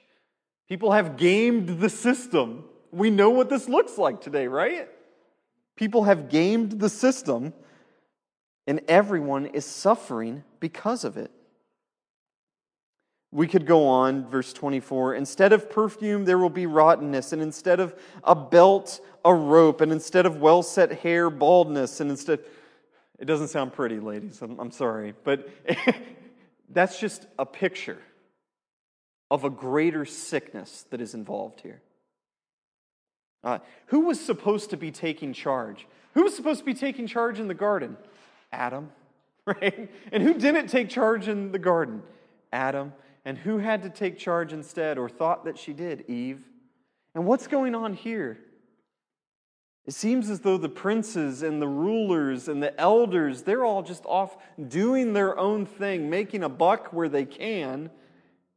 People 0.69 0.91
have 0.91 1.17
gamed 1.17 1.79
the 1.79 1.89
system. 1.89 2.63
We 2.91 3.09
know 3.09 3.31
what 3.31 3.49
this 3.49 3.67
looks 3.67 3.97
like 3.97 4.21
today, 4.21 4.45
right? 4.45 4.87
People 5.75 6.03
have 6.03 6.29
gamed 6.29 6.73
the 6.79 6.89
system 6.89 7.55
and 8.67 8.81
everyone 8.87 9.45
is 9.45 9.65
suffering 9.65 10.43
because 10.59 11.05
of 11.05 11.17
it. 11.17 11.31
We 13.31 13.47
could 13.47 13.65
go 13.65 13.87
on, 13.87 14.29
verse 14.29 14.53
24. 14.53 15.15
Instead 15.15 15.53
of 15.53 15.69
perfume, 15.69 16.25
there 16.25 16.37
will 16.37 16.49
be 16.49 16.65
rottenness, 16.65 17.33
and 17.33 17.41
instead 17.41 17.79
of 17.79 17.95
a 18.23 18.35
belt, 18.35 19.01
a 19.25 19.33
rope, 19.33 19.81
and 19.81 19.91
instead 19.91 20.25
of 20.25 20.37
well 20.37 20.63
set 20.63 20.91
hair, 20.99 21.29
baldness, 21.29 21.99
and 21.99 22.09
instead. 22.09 22.39
It 23.19 23.25
doesn't 23.25 23.47
sound 23.47 23.73
pretty, 23.73 23.99
ladies. 23.99 24.41
I'm, 24.41 24.59
I'm 24.59 24.71
sorry. 24.71 25.13
But 25.23 25.49
that's 26.69 26.99
just 26.99 27.25
a 27.39 27.45
picture 27.45 27.97
of 29.29 29.43
a 29.43 29.49
greater 29.49 30.05
sickness 30.05 30.85
that 30.91 31.01
is 31.01 31.13
involved 31.13 31.61
here. 31.61 31.81
Uh, 33.43 33.59
who 33.87 34.01
was 34.01 34.19
supposed 34.19 34.69
to 34.69 34.77
be 34.77 34.91
taking 34.91 35.33
charge? 35.33 35.85
Who 36.13 36.23
was 36.23 36.35
supposed 36.35 36.59
to 36.59 36.65
be 36.65 36.73
taking 36.73 37.07
charge 37.07 37.39
in 37.39 37.47
the 37.47 37.53
garden? 37.53 37.97
Adam, 38.51 38.91
right? 39.45 39.91
And 40.11 40.23
who 40.23 40.33
didn't 40.33 40.67
take 40.67 40.89
charge 40.89 41.27
in 41.27 41.51
the 41.51 41.59
garden? 41.59 42.03
Adam. 42.51 42.93
And 43.25 43.37
who 43.37 43.57
had 43.57 43.83
to 43.83 43.89
take 43.89 44.17
charge 44.17 44.53
instead 44.53 44.97
or 44.97 45.09
thought 45.09 45.45
that 45.45 45.57
she 45.57 45.73
did? 45.73 46.05
Eve. 46.07 46.43
And 47.13 47.25
what's 47.25 47.47
going 47.47 47.75
on 47.75 47.93
here? 47.93 48.39
It 49.87 49.93
seems 49.93 50.29
as 50.29 50.41
though 50.41 50.57
the 50.57 50.69
princes 50.69 51.43
and 51.43 51.61
the 51.61 51.67
rulers 51.67 52.49
and 52.49 52.61
the 52.61 52.77
elders, 52.79 53.43
they're 53.43 53.63
all 53.63 53.81
just 53.81 54.05
off 54.05 54.37
doing 54.67 55.13
their 55.13 55.37
own 55.39 55.65
thing, 55.65 56.09
making 56.09 56.43
a 56.43 56.49
buck 56.49 56.91
where 56.91 57.07
they 57.07 57.23
can, 57.23 57.89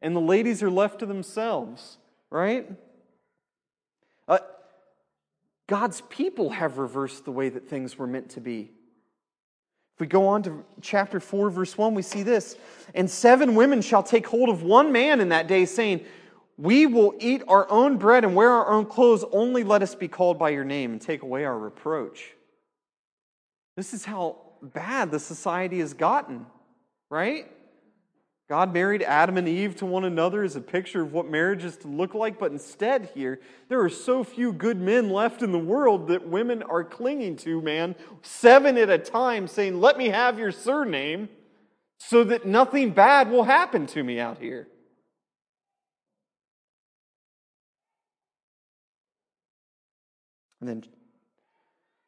and 0.02 0.16
the 0.16 0.20
ladies 0.20 0.60
are 0.60 0.70
left 0.70 0.98
to 0.98 1.06
themselves, 1.06 1.98
right? 2.30 2.68
Uh, 4.26 4.38
God's 5.68 6.00
people 6.02 6.50
have 6.50 6.78
reversed 6.78 7.24
the 7.24 7.32
way 7.32 7.48
that 7.48 7.68
things 7.68 7.96
were 7.96 8.08
meant 8.08 8.30
to 8.30 8.40
be. 8.40 8.72
We 10.00 10.06
go 10.06 10.26
on 10.26 10.42
to 10.44 10.64
chapter 10.80 11.20
4, 11.20 11.50
verse 11.50 11.76
1, 11.76 11.94
we 11.94 12.02
see 12.02 12.22
this. 12.22 12.56
And 12.94 13.08
seven 13.08 13.54
women 13.54 13.82
shall 13.82 14.02
take 14.02 14.26
hold 14.26 14.48
of 14.48 14.62
one 14.62 14.90
man 14.90 15.20
in 15.20 15.28
that 15.28 15.46
day, 15.46 15.66
saying, 15.66 16.04
We 16.56 16.86
will 16.86 17.14
eat 17.20 17.42
our 17.46 17.70
own 17.70 17.98
bread 17.98 18.24
and 18.24 18.34
wear 18.34 18.50
our 18.50 18.70
own 18.72 18.86
clothes, 18.86 19.24
only 19.30 19.62
let 19.62 19.82
us 19.82 19.94
be 19.94 20.08
called 20.08 20.38
by 20.38 20.50
your 20.50 20.64
name 20.64 20.92
and 20.92 21.00
take 21.00 21.22
away 21.22 21.44
our 21.44 21.58
reproach. 21.58 22.32
This 23.76 23.92
is 23.94 24.04
how 24.04 24.38
bad 24.62 25.10
the 25.10 25.20
society 25.20 25.78
has 25.80 25.94
gotten, 25.94 26.46
right? 27.10 27.50
God 28.50 28.74
married 28.74 29.04
Adam 29.04 29.36
and 29.36 29.46
Eve 29.46 29.76
to 29.76 29.86
one 29.86 30.04
another 30.04 30.42
as 30.42 30.56
a 30.56 30.60
picture 30.60 31.02
of 31.02 31.12
what 31.12 31.30
marriage 31.30 31.62
is 31.62 31.76
to 31.76 31.86
look 31.86 32.14
like, 32.14 32.36
but 32.36 32.50
instead, 32.50 33.08
here, 33.14 33.38
there 33.68 33.80
are 33.80 33.88
so 33.88 34.24
few 34.24 34.52
good 34.52 34.76
men 34.76 35.08
left 35.10 35.40
in 35.40 35.52
the 35.52 35.58
world 35.58 36.08
that 36.08 36.26
women 36.26 36.64
are 36.64 36.82
clinging 36.82 37.36
to, 37.36 37.62
man, 37.62 37.94
seven 38.22 38.76
at 38.76 38.90
a 38.90 38.98
time, 38.98 39.46
saying, 39.46 39.80
Let 39.80 39.96
me 39.96 40.08
have 40.08 40.36
your 40.36 40.50
surname 40.50 41.28
so 41.98 42.24
that 42.24 42.44
nothing 42.44 42.90
bad 42.90 43.30
will 43.30 43.44
happen 43.44 43.86
to 43.86 44.02
me 44.02 44.18
out 44.18 44.38
here. 44.38 44.66
And 50.58 50.68
then, 50.68 50.82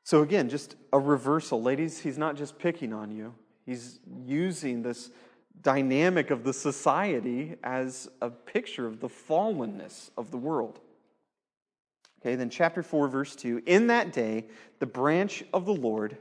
so 0.02 0.22
again, 0.22 0.48
just 0.48 0.74
a 0.92 0.98
reversal. 0.98 1.62
Ladies, 1.62 2.00
he's 2.00 2.18
not 2.18 2.34
just 2.34 2.58
picking 2.58 2.92
on 2.92 3.12
you, 3.12 3.32
he's 3.64 4.00
using 4.26 4.82
this 4.82 5.12
dynamic 5.60 6.30
of 6.30 6.44
the 6.44 6.52
society 6.52 7.56
as 7.62 8.08
a 8.20 8.30
picture 8.30 8.86
of 8.86 9.00
the 9.00 9.08
fallenness 9.08 10.10
of 10.16 10.30
the 10.30 10.38
world. 10.38 10.80
Okay, 12.20 12.36
then 12.36 12.50
chapter 12.50 12.82
4, 12.82 13.08
verse 13.08 13.34
2 13.36 13.62
In 13.66 13.88
that 13.88 14.12
day, 14.12 14.46
the 14.78 14.86
branch 14.86 15.44
of 15.52 15.66
the 15.66 15.74
Lord 15.74 16.16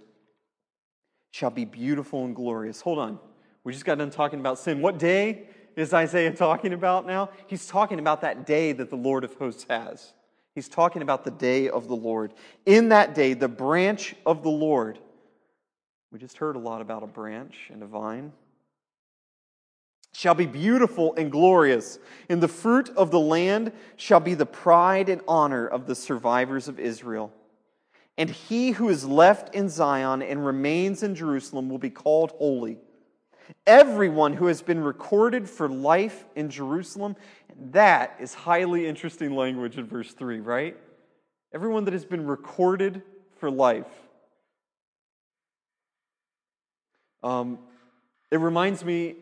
shall 1.32 1.52
be 1.52 1.65
beautiful 1.65 2.26
and 2.26 2.36
glorious. 2.36 2.82
Hold 2.82 3.00
on. 3.00 3.20
We 3.63 3.74
just 3.74 3.86
got 3.86 4.00
done 4.00 4.10
talking 4.10 4.39
about 4.39 4.60
sin. 4.60 4.82
What 4.82 4.98
day 4.98 5.48
is 5.76 5.94
Isaiah 5.94 6.34
talking 6.34 6.74
about 6.74 7.06
now? 7.06 7.30
He's 7.48 7.67
talking 7.67 8.00
about 8.00 8.22
that 8.22 8.46
day 8.46 8.72
that 8.74 8.89
the 8.89 8.96
Lord 8.96 9.24
of 9.24 9.34
hosts 9.36 9.65
has. 9.70 10.13
He's 10.56 10.67
talking 10.67 11.02
about 11.02 11.24
the 11.24 11.32
day 11.32 11.70
of 11.70 11.88
the 11.88 11.96
Lord. 11.96 12.34
In 12.65 12.89
that 12.89 13.15
day, 13.15 13.34
the 13.34 13.48
branch 13.48 14.15
of 14.26 14.44
the 14.44 14.50
Lord. 14.50 15.00
We 16.12 16.20
just 16.20 16.38
heard 16.38 16.58
a 16.58 16.60
lot 16.60 16.82
about 16.82 17.04
a 17.04 17.08
branch 17.08 17.56
and 17.72 17.82
a 17.84 17.86
vine 17.86 18.34
shall 20.13 20.36
be 20.36 20.45
beautiful 20.45 21.13
and 21.15 21.32
glorious, 21.32 22.00
and 22.30 22.41
the 22.41 22.47
fruit 22.47 22.89
of 22.95 23.12
the 23.12 23.19
land 23.19 23.71
shall 23.95 24.19
be 24.19 24.34
the 24.34 24.45
pride 24.45 25.10
and 25.10 25.21
honor 25.28 25.65
of 25.65 25.88
the 25.88 25.95
survivors 25.95 26.67
of 26.67 26.80
Israel. 26.80 27.32
And 28.17 28.30
he 28.30 28.71
who 28.71 28.89
is 28.89 29.06
left 29.06 29.56
in 29.56 29.69
Zion 29.69 30.21
and 30.21 30.45
remains 30.45 31.02
in 31.02 31.15
Jerusalem 31.15 31.69
will 31.69 31.78
be 31.78 31.89
called 31.89 32.32
holy. 32.32 32.78
Everyone 33.65 34.34
who 34.34 34.47
has 34.47 34.62
been 34.62 34.82
recorded 34.82 35.50
for 35.50 35.67
life 35.69 36.26
in 36.36 36.50
Jerusalem, 36.50 37.15
that 37.71 38.15
is 38.19 38.34
highly 38.34 38.88
interesting 38.88 39.36
language 39.36 39.78
in 39.78 39.86
verse 39.86 40.13
3, 40.13 40.39
right? 40.39 40.78
Everyone 41.54 41.86
that 41.86 41.93
has 41.93 42.06
been 42.06 42.26
recorded 42.26 43.02
for 43.38 43.50
life. 43.50 43.88
Um, 47.24 47.60
it 48.30 48.39
reminds 48.39 48.84
me 48.84 49.15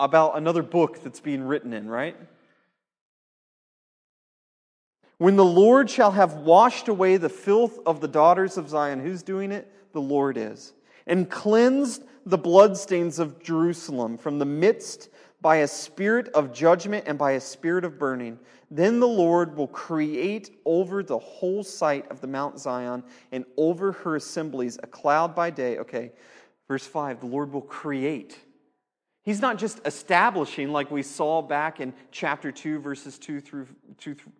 about 0.00 0.36
another 0.36 0.62
book 0.62 1.02
that's 1.02 1.20
being 1.20 1.42
written 1.42 1.72
in, 1.72 1.88
right? 1.88 2.16
When 5.18 5.36
the 5.36 5.44
Lord 5.44 5.90
shall 5.90 6.12
have 6.12 6.34
washed 6.34 6.88
away 6.88 7.18
the 7.18 7.28
filth 7.28 7.78
of 7.84 8.00
the 8.00 8.08
daughters 8.08 8.56
of 8.56 8.70
Zion, 8.70 9.00
who's 9.00 9.22
doing 9.22 9.52
it? 9.52 9.70
The 9.92 10.00
Lord 10.00 10.38
is. 10.38 10.72
And 11.06 11.28
cleansed 11.28 12.04
the 12.24 12.38
bloodstains 12.38 13.18
of 13.18 13.42
Jerusalem 13.42 14.16
from 14.16 14.38
the 14.38 14.46
midst 14.46 15.10
by 15.42 15.56
a 15.56 15.68
spirit 15.68 16.28
of 16.28 16.54
judgment 16.54 17.04
and 17.06 17.18
by 17.18 17.32
a 17.32 17.40
spirit 17.40 17.84
of 17.84 17.98
burning. 17.98 18.38
Then 18.70 19.00
the 19.00 19.08
Lord 19.08 19.56
will 19.56 19.66
create 19.66 20.58
over 20.64 21.02
the 21.02 21.18
whole 21.18 21.64
site 21.64 22.10
of 22.10 22.20
the 22.22 22.26
Mount 22.26 22.58
Zion 22.58 23.02
and 23.32 23.44
over 23.56 23.92
her 23.92 24.16
assemblies 24.16 24.78
a 24.82 24.86
cloud 24.86 25.34
by 25.34 25.50
day. 25.50 25.78
Okay, 25.78 26.12
verse 26.68 26.86
5 26.86 27.20
the 27.20 27.26
Lord 27.26 27.52
will 27.52 27.60
create 27.60 28.38
He's 29.30 29.40
not 29.40 29.58
just 29.58 29.78
establishing 29.84 30.72
like 30.72 30.90
we 30.90 31.04
saw 31.04 31.40
back 31.40 31.78
in 31.78 31.92
chapter 32.10 32.50
2 32.50 32.80
verses 32.80 33.16
2 33.16 33.40
through 33.40 33.68
2 33.98 34.16
through, 34.16 34.32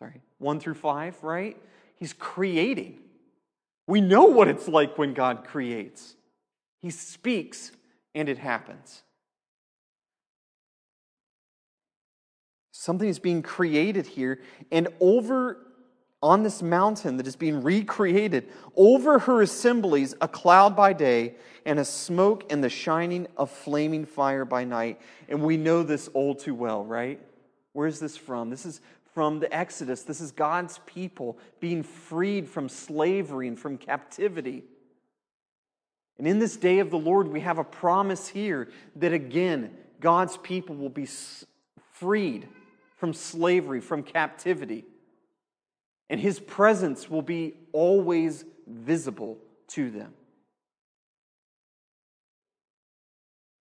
sorry, 0.00 0.20
1 0.38 0.58
through 0.58 0.74
5, 0.74 1.22
right? 1.22 1.56
He's 1.94 2.12
creating. 2.12 2.98
We 3.86 4.00
know 4.00 4.24
what 4.24 4.48
it's 4.48 4.66
like 4.66 4.98
when 4.98 5.14
God 5.14 5.44
creates. 5.44 6.16
He 6.80 6.90
speaks 6.90 7.70
and 8.12 8.28
it 8.28 8.38
happens. 8.38 9.02
Something 12.72 13.08
is 13.08 13.20
being 13.20 13.40
created 13.40 14.08
here 14.08 14.40
and 14.72 14.88
over 14.98 15.58
on 16.22 16.42
this 16.42 16.62
mountain 16.62 17.16
that 17.16 17.26
is 17.26 17.36
being 17.36 17.62
recreated, 17.62 18.48
over 18.76 19.18
her 19.18 19.42
assemblies, 19.42 20.14
a 20.20 20.28
cloud 20.28 20.76
by 20.76 20.92
day 20.92 21.34
and 21.66 21.78
a 21.78 21.84
smoke 21.84 22.50
and 22.50 22.62
the 22.62 22.68
shining 22.68 23.26
of 23.36 23.50
flaming 23.50 24.04
fire 24.04 24.44
by 24.44 24.64
night. 24.64 25.00
And 25.28 25.42
we 25.42 25.56
know 25.56 25.82
this 25.82 26.08
all 26.08 26.34
too 26.34 26.54
well, 26.54 26.84
right? 26.84 27.20
Where's 27.72 27.98
this 27.98 28.16
from? 28.16 28.50
This 28.50 28.66
is 28.66 28.80
from 29.14 29.40
the 29.40 29.52
Exodus. 29.54 30.02
This 30.02 30.20
is 30.20 30.32
God's 30.32 30.80
people 30.86 31.38
being 31.60 31.82
freed 31.82 32.48
from 32.48 32.68
slavery 32.68 33.48
and 33.48 33.58
from 33.58 33.76
captivity. 33.76 34.64
And 36.18 36.26
in 36.26 36.38
this 36.38 36.56
day 36.56 36.78
of 36.78 36.90
the 36.90 36.98
Lord, 36.98 37.28
we 37.28 37.40
have 37.40 37.58
a 37.58 37.64
promise 37.64 38.28
here 38.28 38.68
that 38.96 39.12
again, 39.12 39.70
God's 40.00 40.36
people 40.36 40.76
will 40.76 40.88
be 40.88 41.08
freed 41.92 42.48
from 42.96 43.12
slavery, 43.12 43.80
from 43.80 44.02
captivity. 44.02 44.84
And 46.12 46.20
his 46.20 46.38
presence 46.38 47.08
will 47.08 47.22
be 47.22 47.54
always 47.72 48.44
visible 48.66 49.38
to 49.68 49.88
them. 49.90 50.12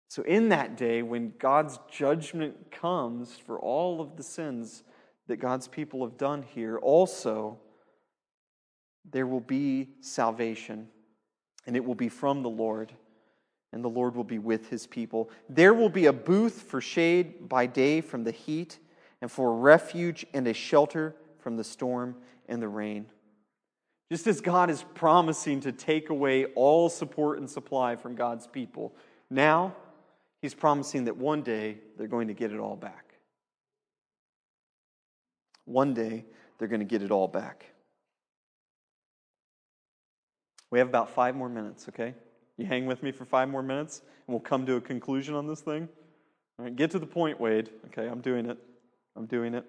So, 0.07 0.23
in 0.23 0.47
that 0.49 0.77
day, 0.77 1.01
when 1.01 1.33
God's 1.39 1.77
judgment 1.91 2.71
comes 2.71 3.37
for 3.37 3.59
all 3.59 3.99
of 3.99 4.15
the 4.15 4.23
sins 4.23 4.83
that 5.27 5.37
God's 5.41 5.67
people 5.67 6.05
have 6.05 6.17
done 6.17 6.41
here, 6.41 6.77
also 6.77 7.59
there 9.11 9.27
will 9.27 9.41
be 9.41 9.89
salvation, 9.99 10.87
and 11.65 11.75
it 11.75 11.83
will 11.83 11.95
be 11.95 12.07
from 12.07 12.43
the 12.43 12.49
Lord, 12.49 12.93
and 13.73 13.83
the 13.83 13.89
Lord 13.89 14.15
will 14.15 14.23
be 14.23 14.39
with 14.39 14.69
his 14.69 14.87
people. 14.87 15.29
There 15.49 15.73
will 15.73 15.89
be 15.89 16.05
a 16.05 16.13
booth 16.13 16.61
for 16.61 16.79
shade 16.79 17.49
by 17.49 17.65
day 17.65 17.99
from 17.99 18.23
the 18.23 18.31
heat, 18.31 18.79
and 19.21 19.29
for 19.29 19.53
refuge 19.53 20.25
and 20.33 20.47
a 20.47 20.53
shelter 20.53 21.13
from 21.39 21.57
the 21.57 21.63
storm 21.65 22.15
and 22.47 22.61
the 22.61 22.67
rain. 22.67 23.07
Just 24.11 24.25
as 24.27 24.39
God 24.39 24.69
is 24.69 24.83
promising 24.93 25.61
to 25.61 25.71
take 25.71 26.09
away 26.09 26.45
all 26.45 26.89
support 26.89 27.39
and 27.39 27.49
supply 27.49 27.95
from 27.95 28.15
God's 28.15 28.47
people, 28.47 28.95
now 29.29 29.75
He's 30.41 30.53
promising 30.53 31.05
that 31.05 31.17
one 31.17 31.41
day 31.41 31.77
they're 31.97 32.07
going 32.07 32.27
to 32.27 32.33
get 32.33 32.51
it 32.51 32.59
all 32.59 32.75
back. 32.75 33.15
One 35.65 35.93
day 35.93 36.25
they're 36.57 36.67
going 36.67 36.79
to 36.79 36.85
get 36.85 37.01
it 37.01 37.11
all 37.11 37.27
back. 37.27 37.65
We 40.69 40.79
have 40.79 40.87
about 40.87 41.09
five 41.09 41.35
more 41.35 41.49
minutes, 41.49 41.87
okay? 41.89 42.13
You 42.57 42.65
hang 42.65 42.85
with 42.85 43.01
me 43.03 43.11
for 43.11 43.25
five 43.25 43.49
more 43.49 43.63
minutes, 43.63 44.01
and 44.27 44.33
we'll 44.33 44.41
come 44.41 44.65
to 44.65 44.75
a 44.75 44.81
conclusion 44.81 45.33
on 45.33 45.47
this 45.47 45.61
thing. 45.61 45.87
All 46.59 46.65
right, 46.65 46.75
get 46.75 46.91
to 46.91 46.99
the 46.99 47.05
point, 47.05 47.39
Wade. 47.39 47.69
Okay, 47.87 48.07
I'm 48.07 48.21
doing 48.21 48.45
it. 48.45 48.57
I'm 49.15 49.25
doing 49.25 49.53
it. 49.53 49.65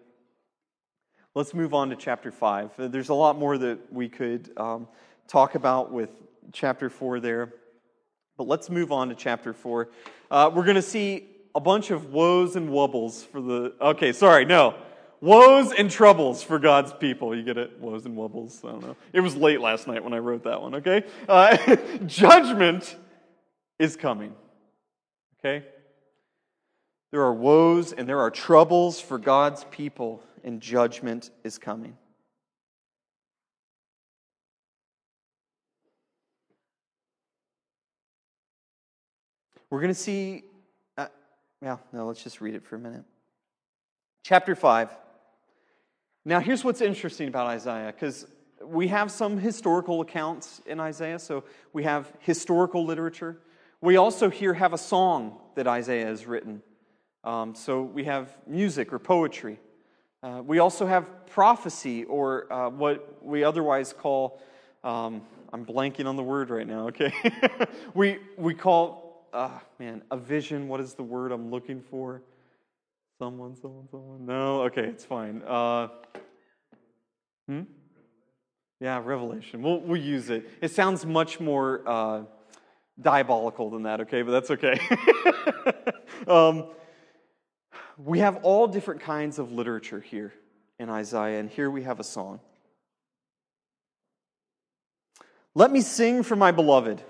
Let's 1.35 1.55
move 1.55 1.75
on 1.75 1.91
to 1.91 1.97
chapter 1.97 2.33
5. 2.33 2.91
There's 2.91 3.11
a 3.11 3.15
lot 3.15 3.39
more 3.39 3.59
that 3.59 3.93
we 3.93 4.09
could 4.09 4.51
um, 4.57 4.89
talk 5.29 5.55
about 5.55 5.93
with 5.93 6.11
chapter 6.53 6.89
4 6.89 7.21
there. 7.21 7.53
But 8.37 8.47
let's 8.47 8.71
move 8.71 8.93
on 8.93 9.09
to 9.11 9.15
chapter 9.15 9.53
4. 9.53 9.89
Uh, 10.31 10.51
we're 10.55 10.65
going 10.65 10.77
to 10.77 10.83
see 10.83 11.27
a 11.55 11.61
bunch 11.61 11.91
of 11.91 12.13
woes 12.13 12.57
and 12.57 12.71
wobbles 12.71 13.25
for 13.25 13.41
the. 13.41 13.75
Okay, 13.81 14.13
sorry, 14.13 14.45
no. 14.45 14.75
Woes 15.21 15.73
and 15.73 15.91
troubles 15.91 16.43
for 16.43 16.59
God's 16.59 16.93
people. 16.93 17.37
You 17.37 17.43
get 17.43 17.59
it? 17.59 17.79
Woes 17.81 18.07
and 18.07 18.17
wobbles. 18.17 18.65
I 18.65 18.69
don't 18.69 18.83
know. 18.83 18.97
It 19.13 19.21
was 19.21 19.35
late 19.35 19.61
last 19.61 19.87
night 19.87 20.03
when 20.05 20.13
I 20.13 20.19
wrote 20.19 20.45
that 20.45 20.63
one, 20.63 20.77
okay? 20.77 21.05
Uh, 21.29 21.77
judgment 22.07 22.97
is 23.79 23.97
coming. 23.97 24.35
Okay? 25.41 25.67
There 27.11 27.23
are 27.23 27.35
woes 27.35 27.93
and 27.93 28.09
there 28.09 28.21
are 28.21 28.31
troubles 28.31 29.01
for 29.01 29.19
God's 29.19 29.65
people, 29.71 30.23
and 30.45 30.61
judgment 30.61 31.31
is 31.45 31.59
coming. 31.59 31.97
We're 39.71 39.81
going 39.81 39.93
to 39.93 40.01
see, 40.01 40.45
uh, 40.97 41.09
yeah, 41.61 41.77
no, 41.93 42.07
let's 42.07 42.23
just 42.23 42.41
read 42.41 42.55
it 42.55 42.65
for 42.65 42.77
a 42.77 42.79
minute. 42.79 43.05
Chapter 44.25 44.55
5. 44.55 44.91
Now, 46.25 46.41
here's 46.41 46.65
what's 46.65 46.81
interesting 46.81 47.29
about 47.29 47.47
Isaiah, 47.47 47.93
because 47.93 48.27
we 48.63 48.89
have 48.89 49.11
some 49.11 49.39
historical 49.39 50.01
accounts 50.01 50.63
in 50.67 50.81
Isaiah, 50.81 51.19
so 51.19 51.45
we 51.73 51.85
have 51.85 52.11
historical 52.21 52.85
literature. 52.85 53.39
We 53.81 53.97
also 53.97 54.31
here 54.31 54.55
have 54.55 54.73
a 54.73 54.79
song 54.79 55.39
that 55.55 55.67
Isaiah 55.67 56.07
has 56.07 56.27
written. 56.27 56.63
Um, 57.25 57.55
so 57.55 57.83
we 57.83 58.05
have 58.05 58.37
music 58.47 58.93
or 58.93 58.99
poetry. 58.99 59.61
Uh, 60.23 60.43
we 60.45 60.59
also 60.59 60.87
have 60.87 61.27
prophecy, 61.27 62.05
or 62.05 62.53
uh, 62.53 62.69
what 62.69 63.25
we 63.25 63.45
otherwise 63.45 63.93
call, 63.93 64.43
um, 64.83 65.23
I'm 65.53 65.65
blanking 65.65 66.07
on 66.07 66.17
the 66.17 66.23
word 66.23 66.51
right 66.51 66.67
now, 66.67 66.89
okay? 66.89 67.13
we, 67.95 68.19
we 68.37 68.55
call 68.55 69.09
ah, 69.33 69.63
man, 69.79 70.03
a 70.11 70.17
vision. 70.17 70.69
What 70.69 70.81
is 70.81 70.95
the 70.95 71.03
word 71.03 71.33
I'm 71.33 71.51
looking 71.51 71.81
for? 71.81 72.23
Someone, 73.19 73.57
someone, 73.57 73.89
someone. 73.91 74.27
No, 74.27 74.63
okay, 74.63 74.85
it's 74.85 75.05
fine. 75.05 75.43
Uh, 75.47 75.89
hmm? 77.49 77.63
Yeah, 78.81 79.01
revelation. 79.05 79.63
We'll, 79.63 79.81
we'll 79.81 80.01
use 80.01 80.31
it. 80.31 80.49
It 80.61 80.71
sounds 80.71 81.05
much 81.05 81.41
more 81.41 81.83
uh, 81.87 82.23
diabolical 83.01 83.71
than 83.71 83.83
that, 83.85 84.01
okay, 84.03 84.23
but 84.23 84.31
that's 84.31 84.51
okay. 84.53 84.79
um, 86.29 86.69
we 88.05 88.21
have 88.21 88.37
all 88.45 88.67
different 88.67 89.01
kinds 89.01 89.39
of 89.39 89.53
literature 89.53 90.01
here 90.01 90.33
in 90.79 90.89
Isaiah, 90.89 91.41
and 91.41 91.51
here 91.51 91.71
we 91.71 91.83
have 91.83 91.99
a 91.99 92.05
song. 92.05 92.41
Let 95.55 95.73
me 95.73 95.81
sing 95.81 96.23
for 96.23 96.37
my 96.37 96.53
beloved 96.53 97.03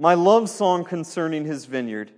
my 0.00 0.14
love 0.14 0.50
song 0.50 0.84
concerning 0.84 1.44
his 1.44 1.64
vineyard. 1.66 2.10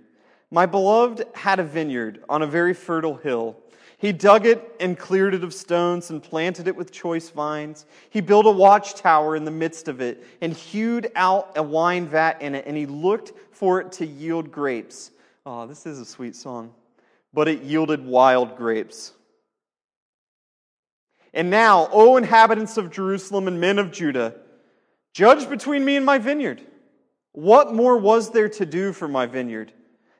My 0.49 0.65
beloved 0.65 1.23
had 1.35 1.59
a 1.59 1.63
vineyard 1.63 2.23
on 2.27 2.41
a 2.41 2.47
very 2.47 2.73
fertile 2.73 3.15
hill. 3.15 3.57
He 3.99 4.11
dug 4.11 4.47
it 4.47 4.75
and 4.79 4.97
cleared 4.97 5.35
it 5.35 5.43
of 5.43 5.53
stones 5.53 6.09
and 6.09 6.23
planted 6.23 6.67
it 6.67 6.75
with 6.75 6.91
choice 6.91 7.29
vines. 7.29 7.85
He 8.09 8.21
built 8.21 8.47
a 8.47 8.51
watchtower 8.51 9.35
in 9.35 9.45
the 9.45 9.51
midst 9.51 9.87
of 9.87 10.01
it 10.01 10.25
and 10.41 10.51
hewed 10.51 11.11
out 11.15 11.51
a 11.57 11.61
wine 11.61 12.07
vat 12.07 12.41
in 12.41 12.55
it, 12.55 12.65
and 12.65 12.75
he 12.75 12.87
looked 12.87 13.33
for 13.51 13.79
it 13.79 13.91
to 13.93 14.05
yield 14.07 14.51
grapes. 14.51 15.11
Oh, 15.45 15.67
this 15.67 15.85
is 15.85 15.99
a 15.99 16.05
sweet 16.05 16.35
song. 16.35 16.73
But 17.35 17.49
it 17.49 17.63
yielded 17.63 18.05
wild 18.05 18.57
grapes. 18.57 19.11
And 21.33 21.49
now, 21.49 21.89
O 21.91 22.15
inhabitants 22.15 22.77
of 22.77 22.89
Jerusalem 22.89 23.49
and 23.49 23.59
men 23.59 23.77
of 23.77 23.91
Judah, 23.91 24.35
judge 25.13 25.49
between 25.49 25.83
me 25.83 25.97
and 25.97 26.05
my 26.05 26.17
vineyard. 26.17 26.61
What 27.33 27.73
more 27.73 27.97
was 27.97 28.31
there 28.31 28.47
to 28.47 28.65
do 28.65 28.93
for 28.93 29.09
my 29.09 29.25
vineyard 29.25 29.73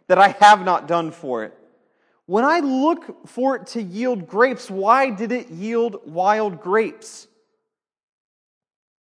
that 0.08 0.20
I 0.20 0.36
have 0.42 0.66
not 0.66 0.90
done 0.90 1.12
for 1.12 1.46
it? 1.46 1.58
When 2.26 2.44
I 2.44 2.60
look 2.60 3.30
for 3.30 3.56
it 3.56 3.68
to 3.68 3.82
yield 3.82 4.28
grapes, 4.28 4.70
why 4.70 5.10
did 5.10 5.32
it 5.32 5.50
yield 5.50 6.02
wild 6.06 6.62
grapes? 6.62 7.28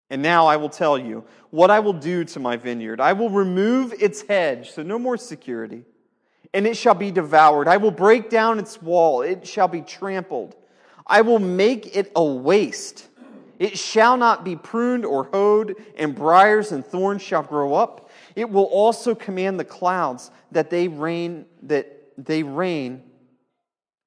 And 0.08 0.22
now 0.22 0.46
I 0.46 0.56
will 0.56 0.70
tell 0.70 0.96
you 0.96 1.24
what 1.50 1.70
I 1.70 1.80
will 1.80 1.92
do 1.92 2.24
to 2.24 2.40
my 2.40 2.56
vineyard. 2.56 3.02
I 3.02 3.12
will 3.12 3.28
remove 3.28 3.92
its 3.92 4.22
hedge, 4.22 4.70
so 4.70 4.82
no 4.82 4.98
more 4.98 5.18
security, 5.18 5.84
and 6.54 6.66
it 6.66 6.76
shall 6.76 6.94
be 6.94 7.10
devoured. 7.10 7.68
I 7.68 7.76
will 7.76 7.90
break 7.90 8.30
down 8.30 8.58
its 8.58 8.80
wall, 8.80 9.22
it 9.22 9.46
shall 9.46 9.68
be 9.68 9.82
trampled. 9.82 10.56
I 11.06 11.22
will 11.22 11.38
make 11.38 11.96
it 11.96 12.12
a 12.14 12.24
waste 12.24 13.08
it 13.58 13.76
shall 13.76 14.16
not 14.16 14.44
be 14.44 14.54
pruned 14.54 15.04
or 15.04 15.24
hoed, 15.24 15.76
and 15.96 16.14
briars 16.14 16.70
and 16.70 16.84
thorns 16.84 17.22
shall 17.22 17.42
grow 17.42 17.74
up. 17.74 18.10
It 18.36 18.48
will 18.48 18.64
also 18.64 19.14
command 19.14 19.58
the 19.58 19.64
clouds 19.64 20.30
that 20.52 20.70
they 20.70 20.88
rain 20.88 21.46
that 21.62 21.94
they 22.16 22.42
rain 22.42 23.02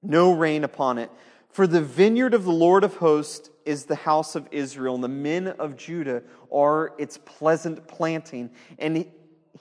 no 0.04 0.34
rain 0.34 0.64
upon 0.64 0.98
it. 0.98 1.12
For 1.50 1.68
the 1.68 1.82
vineyard 1.82 2.34
of 2.34 2.46
the 2.46 2.52
Lord 2.52 2.84
of 2.84 2.96
hosts 2.96 3.50
is 3.66 3.86
the 3.86 3.96
house 3.96 4.36
of 4.36 4.48
Israel, 4.52 4.96
and 4.96 5.04
the 5.04 5.10
men 5.10 5.48
of 5.48 5.76
Judah 5.76 6.24
are 6.52 6.94
its 6.98 7.18
pleasant 7.18 7.88
planting. 7.88 8.50
And 8.80 8.98
he, 8.98 9.08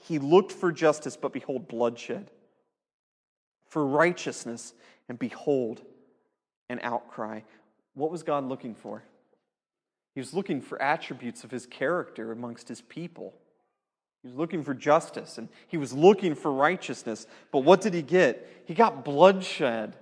he 0.03 0.19
looked 0.19 0.51
for 0.51 0.71
justice, 0.71 1.15
but 1.17 1.33
behold, 1.33 1.67
bloodshed. 1.67 2.31
For 3.71 3.85
righteousness, 3.85 4.73
and 5.07 5.17
behold, 5.17 5.81
an 6.69 6.81
outcry. 6.83 7.39
What 7.93 8.11
was 8.11 8.21
God 8.21 8.43
looking 8.43 8.75
for? 8.75 9.01
He 10.13 10.19
was 10.19 10.33
looking 10.33 10.59
for 10.59 10.81
attributes 10.81 11.45
of 11.45 11.51
his 11.51 11.65
character 11.65 12.33
amongst 12.33 12.67
his 12.67 12.81
people. 12.81 13.33
He 14.21 14.27
was 14.27 14.35
looking 14.35 14.61
for 14.61 14.73
justice 14.73 15.37
and 15.37 15.47
he 15.69 15.77
was 15.77 15.93
looking 15.93 16.35
for 16.35 16.51
righteousness. 16.51 17.27
But 17.53 17.59
what 17.59 17.79
did 17.79 17.93
he 17.93 18.01
get? 18.01 18.63
He 18.65 18.73
got 18.73 19.05
bloodshed 19.05 19.95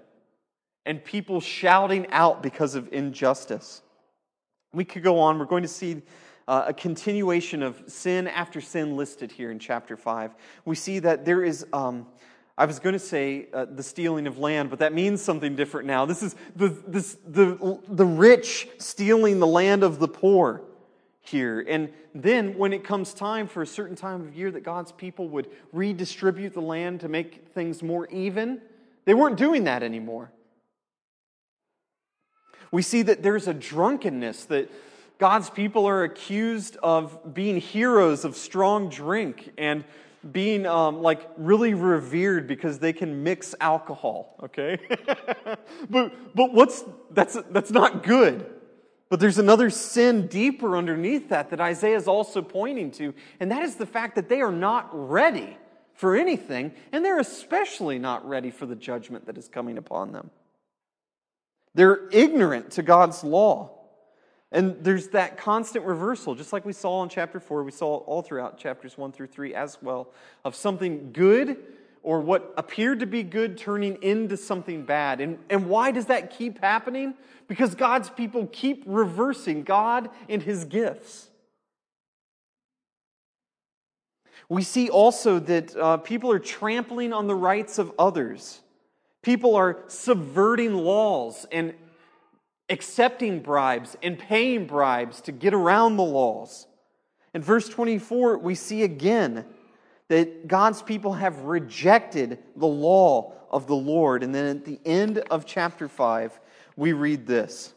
and 0.88 1.06
people 1.06 1.40
shouting 1.40 2.08
out 2.10 2.42
because 2.42 2.74
of 2.74 2.92
injustice. 2.92 3.84
We 4.74 4.84
could 4.84 5.04
go 5.04 5.20
on. 5.20 5.38
We're 5.38 5.46
going 5.46 5.62
to 5.62 5.70
see 5.70 6.02
uh, 6.48 6.66
a 6.70 6.74
continuation 6.74 7.62
of 7.62 7.84
sin 7.86 8.28
after 8.28 8.62
sin 8.62 8.98
listed 8.98 9.32
here 9.32 9.52
in 9.52 9.60
chapter 9.60 9.96
5. 9.96 10.32
We 10.66 10.76
see 10.76 10.98
that 10.98 11.24
there 11.24 11.44
is 11.44 11.64
um, 11.72 12.08
I 12.60 12.66
was 12.66 12.78
going 12.78 12.92
to 12.92 13.00
say 13.00 13.48
uh, 13.54 13.68
the 13.74 13.82
stealing 13.82 14.28
of 14.28 14.38
land, 14.38 14.70
but 14.70 14.80
that 14.80 14.92
means 14.92 15.22
something 15.22 15.56
different 15.56 15.88
now. 15.88 16.06
This 16.06 16.22
is 16.22 16.36
the, 16.58 16.68
this, 16.68 17.18
the, 17.26 17.80
the 17.88 18.06
rich 18.06 18.68
stealing 18.80 19.40
the 19.40 19.48
land 19.48 19.82
of 19.82 20.00
the 20.00 20.10
poor 20.10 20.64
here. 21.22 21.66
And 21.66 21.88
then 22.14 22.58
when 22.58 22.74
it 22.74 22.84
comes 22.84 23.14
time 23.14 23.48
for 23.48 23.62
a 23.62 23.66
certain 23.66 23.96
time 23.96 24.20
of 24.20 24.36
year 24.36 24.52
that 24.52 24.66
God's 24.66 24.92
people 24.92 25.30
would 25.30 25.48
redistribute 25.72 26.54
the 26.54 26.62
land 26.62 27.00
to 27.00 27.08
make 27.08 27.48
things 27.54 27.82
more 27.82 28.08
even, 28.08 28.60
they 29.06 29.14
weren't 29.14 29.38
doing 29.38 29.64
that 29.64 29.82
anymore. 29.82 30.30
We 32.74 32.82
see 32.82 33.04
that 33.04 33.24
there's 33.24 33.48
a 33.48 33.54
drunkenness 33.54 34.44
that 34.46 34.70
God's 35.18 35.50
people 35.50 35.86
are 35.86 36.04
accused 36.04 36.76
of 36.84 37.34
being 37.34 37.62
heroes 37.62 38.26
of 38.26 38.36
strong 38.36 38.90
drink 38.90 39.54
and 39.58 39.86
being 40.32 40.66
um, 40.66 41.02
like 41.02 41.30
really 41.38 41.74
revered 41.74 42.48
because 42.48 42.80
they 42.80 42.94
can 42.94 43.24
mix 43.24 43.56
alcohol, 43.62 44.36
okay? 44.44 44.78
but, 45.90 46.36
but 46.36 46.54
what's, 46.54 46.84
that's, 47.12 47.38
that's 47.52 47.72
not 47.72 48.04
good. 48.04 48.46
But 49.10 49.20
there's 49.20 49.40
another 49.40 49.70
sin 49.70 50.28
deeper 50.28 50.78
underneath 50.78 51.30
that 51.30 51.50
that 51.50 51.60
Isaiah 51.60 51.96
is 51.96 52.08
also 52.08 52.42
pointing 52.42 52.92
to, 52.92 53.14
and 53.40 53.52
that 53.52 53.64
is 53.64 53.76
the 53.76 53.86
fact 53.86 54.16
that 54.16 54.30
they 54.30 54.42
are 54.42 54.52
not 54.52 54.90
ready 54.92 55.58
for 55.96 56.16
anything, 56.16 56.74
and 56.92 57.04
they're 57.04 57.20
especially 57.20 57.98
not 57.98 58.28
ready 58.28 58.52
for 58.52 58.66
the 58.66 58.76
judgment 58.76 59.26
that 59.26 59.38
is 59.38 59.48
coming 59.48 59.78
upon 59.78 60.12
them. 60.12 60.30
They're 61.74 62.08
ignorant 62.12 62.72
to 62.72 62.84
God's 62.84 63.24
law. 63.24 63.79
And 64.52 64.84
there's 64.84 65.10
that 65.10 65.38
constant 65.38 65.86
reversal, 65.86 66.34
just 66.34 66.52
like 66.52 66.66
we 66.66 66.74
saw 66.74 67.04
in 67.04 67.10
chapter 67.10 67.40
4, 67.40 67.64
we 67.64 67.72
saw 67.72 67.98
all 67.98 68.24
throughout 68.24 68.58
chapters 68.58 68.98
1 68.98 69.12
through 69.12 69.28
3 69.28 69.54
as 69.54 69.78
well, 69.82 70.12
of 70.44 70.56
something 70.56 71.12
good 71.12 71.58
or 72.02 72.22
what 72.22 72.54
appeared 72.58 73.00
to 73.02 73.06
be 73.06 73.22
good 73.22 73.58
turning 73.58 74.02
into 74.02 74.38
something 74.38 74.84
bad. 74.84 75.22
And, 75.22 75.38
and 75.50 75.68
why 75.68 75.92
does 75.92 76.08
that 76.08 76.32
keep 76.36 76.60
happening? 76.60 77.14
Because 77.48 77.76
God's 77.76 78.10
people 78.10 78.48
keep 78.52 78.84
reversing 78.88 79.64
God 79.64 80.10
and 80.28 80.42
his 80.42 80.66
gifts. 80.66 81.30
We 84.48 84.64
see 84.64 84.90
also 84.90 85.38
that 85.40 85.76
uh, 85.76 85.98
people 85.98 86.32
are 86.32 86.40
trampling 86.40 87.14
on 87.14 87.28
the 87.28 87.36
rights 87.36 87.78
of 87.78 87.92
others. 88.00 88.62
People 89.22 89.56
are 89.56 89.84
subverting 89.88 90.74
laws 90.74 91.46
and 91.52 91.76
accepting 92.70 93.42
bribes 93.42 93.98
and 94.02 94.18
paying 94.18 94.68
bribes 94.68 95.22
to 95.22 95.32
get 95.32 95.54
around 95.54 95.98
the 95.98 96.04
laws. 96.04 96.68
In 97.34 97.42
verse 97.42 97.70
24, 97.70 98.38
we 98.38 98.56
see 98.56 98.84
again 98.84 99.46
that 100.08 100.48
God's 100.48 100.82
people 100.82 101.14
have 101.14 101.42
rejected 101.42 102.40
the 102.56 102.68
law 102.68 103.34
of 103.52 103.68
the 103.68 103.76
Lord. 103.76 104.24
And 104.24 104.34
then 104.34 104.58
at 104.58 104.66
the 104.66 104.80
end 104.86 105.20
of 105.30 105.46
chapter 105.46 105.88
5, 105.88 106.40
we 106.76 106.94
read 106.94 107.28
this 107.28 107.74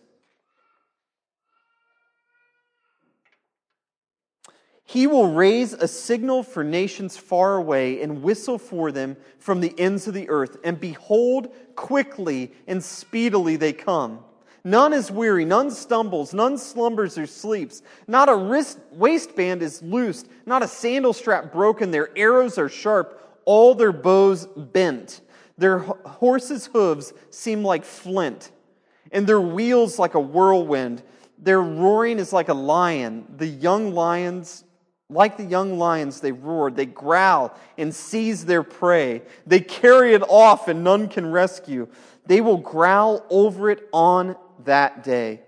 He 4.85 5.07
will 5.07 5.33
raise 5.33 5.73
a 5.73 5.89
signal 5.89 6.43
for 6.43 6.63
nations 6.63 7.17
far 7.17 7.57
away 7.57 8.03
and 8.03 8.23
whistle 8.23 8.59
for 8.59 8.93
them 8.93 9.17
from 9.39 9.63
the 9.63 9.75
ends 9.79 10.07
of 10.07 10.13
the 10.13 10.29
earth. 10.29 10.59
And 10.65 10.79
behold, 10.79 11.49
quickly 11.77 12.53
and 12.67 12.85
speedily 12.85 13.57
they 13.57 13.73
come. 13.73 14.23
None 14.65 14.93
is 14.93 15.11
weary, 15.11 15.45
none 15.45 15.71
stumbles, 15.73 16.33
none 16.33 16.57
slumbers 16.57 17.19
or 17.19 17.27
sleeps. 17.27 17.83
Not 18.07 18.29
a 18.29 18.37
wrist, 18.37 18.79
waistband 18.93 19.61
is 19.61 19.83
loosed, 19.83 20.29
not 20.47 20.63
a 20.63 20.69
sandal 20.69 21.13
strap 21.13 21.53
broken. 21.53 21.91
Their 21.91 22.17
arrows 22.17 22.59
are 22.59 22.69
sharp, 22.69 23.21
all 23.45 23.75
their 23.75 23.93
bows 23.93 24.47
bent. 24.47 25.21
Their 25.59 25.79
horses' 25.79 26.67
hooves 26.67 27.13
seem 27.31 27.65
like 27.65 27.85
flint, 27.85 28.53
and 29.11 29.27
their 29.27 29.41
wheels 29.41 29.99
like 29.99 30.15
a 30.15 30.21
whirlwind. 30.21 31.03
Their 31.39 31.61
roaring 31.61 32.21
is 32.21 32.33
like 32.33 32.49
a 32.49 32.55
lion. 32.55 33.27
The 33.37 33.49
young 33.49 33.95
lions, 33.95 34.65
like 35.11 35.37
the 35.37 35.45
young 35.45 35.77
lions, 35.77 36.21
they 36.21 36.31
roar. 36.31 36.71
They 36.71 36.87
growl 36.87 37.53
and 37.77 37.93
seize 37.93 38.45
their 38.45 38.63
prey. 38.63 39.23
They 39.45 39.59
carry 39.61 40.15
it 40.15 40.23
off, 40.23 40.69
and 40.69 40.85
none 40.85 41.09
can 41.09 41.33
rescue. 41.33 41.89
They 42.27 42.41
will 42.41 42.59
growl 42.59 43.27
over 43.29 43.71
it 43.71 43.89
on 43.93 44.37
that 44.65 45.05
day. 45.05 45.41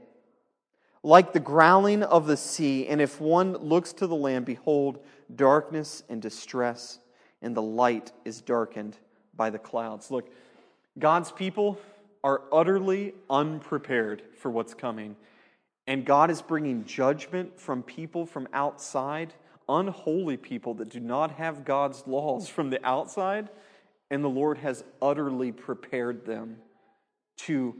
Like 1.02 1.32
the 1.32 1.40
growling 1.40 2.02
of 2.02 2.26
the 2.26 2.36
sea, 2.36 2.86
and 2.88 3.00
if 3.00 3.20
one 3.20 3.52
looks 3.58 3.92
to 3.94 4.06
the 4.06 4.16
land, 4.16 4.46
behold, 4.46 4.98
darkness 5.34 6.02
and 6.08 6.22
distress, 6.22 6.98
and 7.42 7.54
the 7.54 7.62
light 7.62 8.12
is 8.24 8.40
darkened 8.40 8.96
by 9.36 9.50
the 9.50 9.58
clouds. 9.58 10.10
Look, 10.10 10.30
God's 10.98 11.30
people 11.30 11.78
are 12.22 12.42
utterly 12.50 13.12
unprepared 13.28 14.22
for 14.38 14.50
what's 14.50 14.72
coming. 14.72 15.16
And 15.86 16.06
God 16.06 16.30
is 16.30 16.40
bringing 16.40 16.84
judgment 16.84 17.60
from 17.60 17.82
people 17.82 18.24
from 18.24 18.48
outside, 18.54 19.34
unholy 19.68 20.38
people 20.38 20.72
that 20.74 20.88
do 20.88 21.00
not 21.00 21.32
have 21.32 21.66
God's 21.66 22.06
laws 22.06 22.48
from 22.48 22.70
the 22.70 22.84
outside, 22.86 23.50
and 24.10 24.24
the 24.24 24.28
Lord 24.28 24.58
has 24.58 24.84
utterly 25.02 25.52
prepared 25.52 26.24
them 26.24 26.56
to 27.36 27.74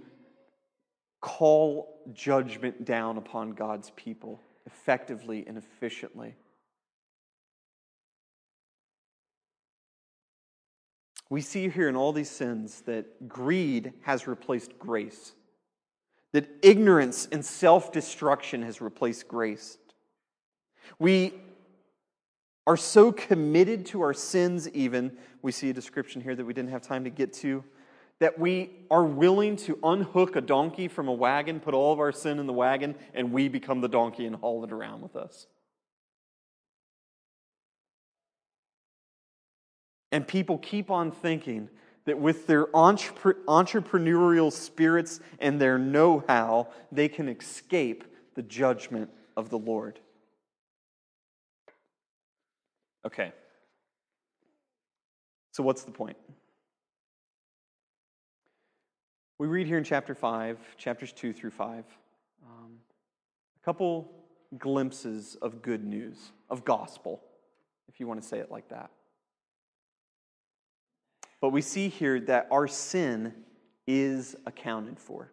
call 1.25 2.03
judgment 2.13 2.85
down 2.85 3.17
upon 3.17 3.53
God's 3.53 3.91
people 3.97 4.43
effectively 4.67 5.43
and 5.47 5.57
efficiently. 5.57 6.37
We 11.31 11.41
see 11.41 11.71
here 11.71 11.89
in 11.89 11.97
all 11.97 12.13
these 12.13 12.29
sins 12.29 12.83
that 12.83 13.27
greed 13.27 13.95
has 14.03 14.27
replaced 14.27 14.79
grace, 14.79 15.33
that 16.33 16.47
ignorance 16.61 17.27
and 17.33 17.43
self 17.43 17.91
destruction 17.91 18.61
has 18.61 18.83
replaced 18.83 19.27
grace. 19.27 19.79
We 20.99 21.33
are 22.67 22.77
so 22.77 23.11
committed 23.13 23.87
to 23.87 24.03
our 24.03 24.13
sins, 24.13 24.69
even, 24.69 25.17
we 25.41 25.53
see 25.53 25.71
a 25.71 25.73
description 25.73 26.21
here 26.21 26.37
that 26.37 26.45
we 26.45 26.53
didn't 26.53 26.71
have 26.71 26.83
time 26.83 27.05
to 27.05 27.11
get 27.11 27.33
to, 27.35 27.65
that 28.21 28.39
we 28.39 28.71
are 28.91 29.05
willing 29.05 29.57
to 29.57 29.79
unhook 29.83 30.37
a 30.37 30.41
donkey 30.41 30.89
from 30.89 31.09
a 31.09 31.13
wagon, 31.13 31.61
put 31.61 31.75
all 31.75 31.93
of 31.93 31.99
our 31.99 32.13
sin 32.13 32.39
in 32.39 32.47
the 32.47 32.53
wagon, 32.53 32.95
and 33.13 33.33
we 33.33 33.49
become 33.49 33.81
the 33.81 33.89
donkey 33.89 34.27
and 34.27 34.37
haul 34.37 34.65
it 34.65 34.73
around 34.73 35.03
with 35.03 35.17
us. 35.17 35.47
And 40.13 40.27
people 40.29 40.59
keep 40.59 40.91
on 40.93 41.11
thinking 41.11 41.69
that 42.05 42.19
with 42.19 42.47
their 42.47 42.67
entrepreneurial 42.67 44.53
spirits 44.53 45.21
and 45.41 45.61
their 45.61 45.79
know 45.79 46.23
how, 46.29 46.69
they 46.93 47.09
can 47.09 47.29
escape 47.29 48.05
the 48.35 48.43
judgment 48.43 49.11
of 49.37 49.51
the 49.51 49.59
Lord. 49.59 49.99
Okay. 53.05 53.33
So, 55.53 55.63
what's 55.63 55.83
the 55.83 55.93
point? 55.93 56.17
We 59.37 59.49
read 59.49 59.67
here 59.67 59.79
in 59.79 59.85
chapter 59.85 60.15
5, 60.15 60.77
chapters 60.77 61.13
2 61.13 61.33
through 61.33 61.51
5, 61.51 61.85
um, 62.47 62.71
a 63.61 63.65
couple 63.65 64.09
glimpses 64.59 65.37
of 65.43 65.61
good 65.61 65.85
news, 65.85 66.31
of 66.49 66.65
gospel, 66.65 67.21
if 67.89 67.99
you 67.99 68.07
want 68.07 68.23
to 68.23 68.29
say 68.29 68.39
it 68.39 68.53
like 68.53 68.69
that. 68.69 68.93
But 71.41 71.49
we 71.49 71.63
see 71.63 71.89
here 71.89 72.21
that 72.21 72.47
our 72.53 72.69
sin 72.69 73.35
is 73.89 74.37
accounted 74.47 75.01
for. 75.01 75.33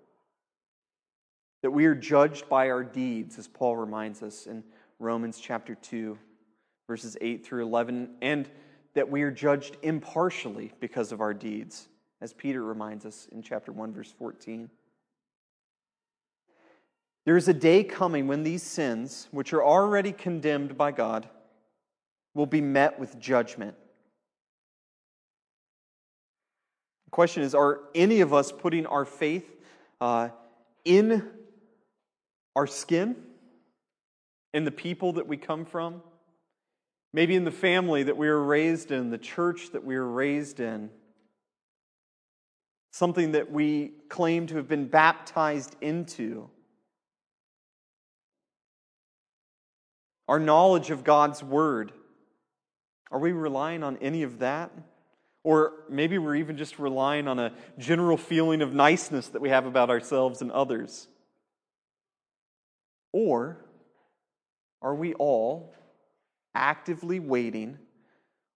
That 1.61 1.69
we 1.69 1.85
are 1.85 1.93
judged 1.93 2.49
by 2.49 2.71
our 2.71 2.83
deeds, 2.83 3.37
as 3.37 3.47
Paul 3.47 3.77
reminds 3.77 4.23
us 4.23 4.47
in 4.47 4.63
Romans 4.97 5.39
chapter 5.39 5.75
2, 5.75 6.17
verses 6.87 7.17
8 7.21 7.45
through 7.45 7.67
11, 7.67 8.15
and 8.23 8.49
that 8.95 9.11
we 9.11 9.21
are 9.21 9.31
judged 9.31 9.77
impartially 9.83 10.73
because 10.79 11.11
of 11.11 11.21
our 11.21 11.35
deeds 11.35 11.87
as 12.21 12.33
Peter 12.33 12.63
reminds 12.63 13.05
us 13.05 13.27
in 13.31 13.41
chapter 13.41 13.71
1, 13.71 13.93
verse 13.93 14.13
14. 14.17 14.69
There 17.25 17.37
is 17.37 17.47
a 17.47 17.53
day 17.53 17.83
coming 17.83 18.27
when 18.27 18.43
these 18.43 18.63
sins, 18.63 19.27
which 19.31 19.53
are 19.53 19.63
already 19.63 20.11
condemned 20.11 20.77
by 20.77 20.91
God, 20.91 21.27
will 22.33 22.45
be 22.45 22.61
met 22.61 22.99
with 22.99 23.19
judgment. 23.19 23.75
The 27.05 27.11
question 27.11 27.43
is 27.43 27.53
Are 27.53 27.81
any 27.93 28.21
of 28.21 28.33
us 28.33 28.51
putting 28.51 28.85
our 28.85 29.05
faith 29.05 29.49
uh, 29.99 30.29
in 30.85 31.27
our 32.55 32.67
skin, 32.67 33.15
in 34.53 34.63
the 34.63 34.71
people 34.71 35.13
that 35.13 35.27
we 35.27 35.37
come 35.37 35.65
from, 35.65 36.01
maybe 37.13 37.35
in 37.35 37.45
the 37.45 37.51
family 37.51 38.03
that 38.03 38.17
we 38.17 38.27
were 38.27 38.43
raised 38.43 38.91
in, 38.91 39.09
the 39.09 39.17
church 39.17 39.71
that 39.71 39.83
we 39.83 39.95
were 39.95 40.09
raised 40.09 40.59
in? 40.59 40.89
Something 42.91 43.31
that 43.31 43.51
we 43.51 43.93
claim 44.09 44.47
to 44.47 44.57
have 44.57 44.67
been 44.67 44.87
baptized 44.87 45.75
into. 45.81 46.49
Our 50.27 50.39
knowledge 50.39 50.91
of 50.91 51.03
God's 51.03 51.41
Word. 51.41 51.93
Are 53.09 53.19
we 53.19 53.31
relying 53.31 53.83
on 53.83 53.97
any 53.97 54.23
of 54.23 54.39
that? 54.39 54.71
Or 55.43 55.73
maybe 55.89 56.17
we're 56.17 56.35
even 56.35 56.57
just 56.57 56.77
relying 56.77 57.27
on 57.27 57.39
a 57.39 57.53
general 57.77 58.17
feeling 58.17 58.61
of 58.61 58.73
niceness 58.73 59.29
that 59.29 59.41
we 59.41 59.49
have 59.49 59.65
about 59.65 59.89
ourselves 59.89 60.41
and 60.41 60.51
others. 60.51 61.07
Or 63.11 63.65
are 64.81 64.95
we 64.95 65.13
all 65.15 65.73
actively 66.53 67.19
waiting 67.19 67.79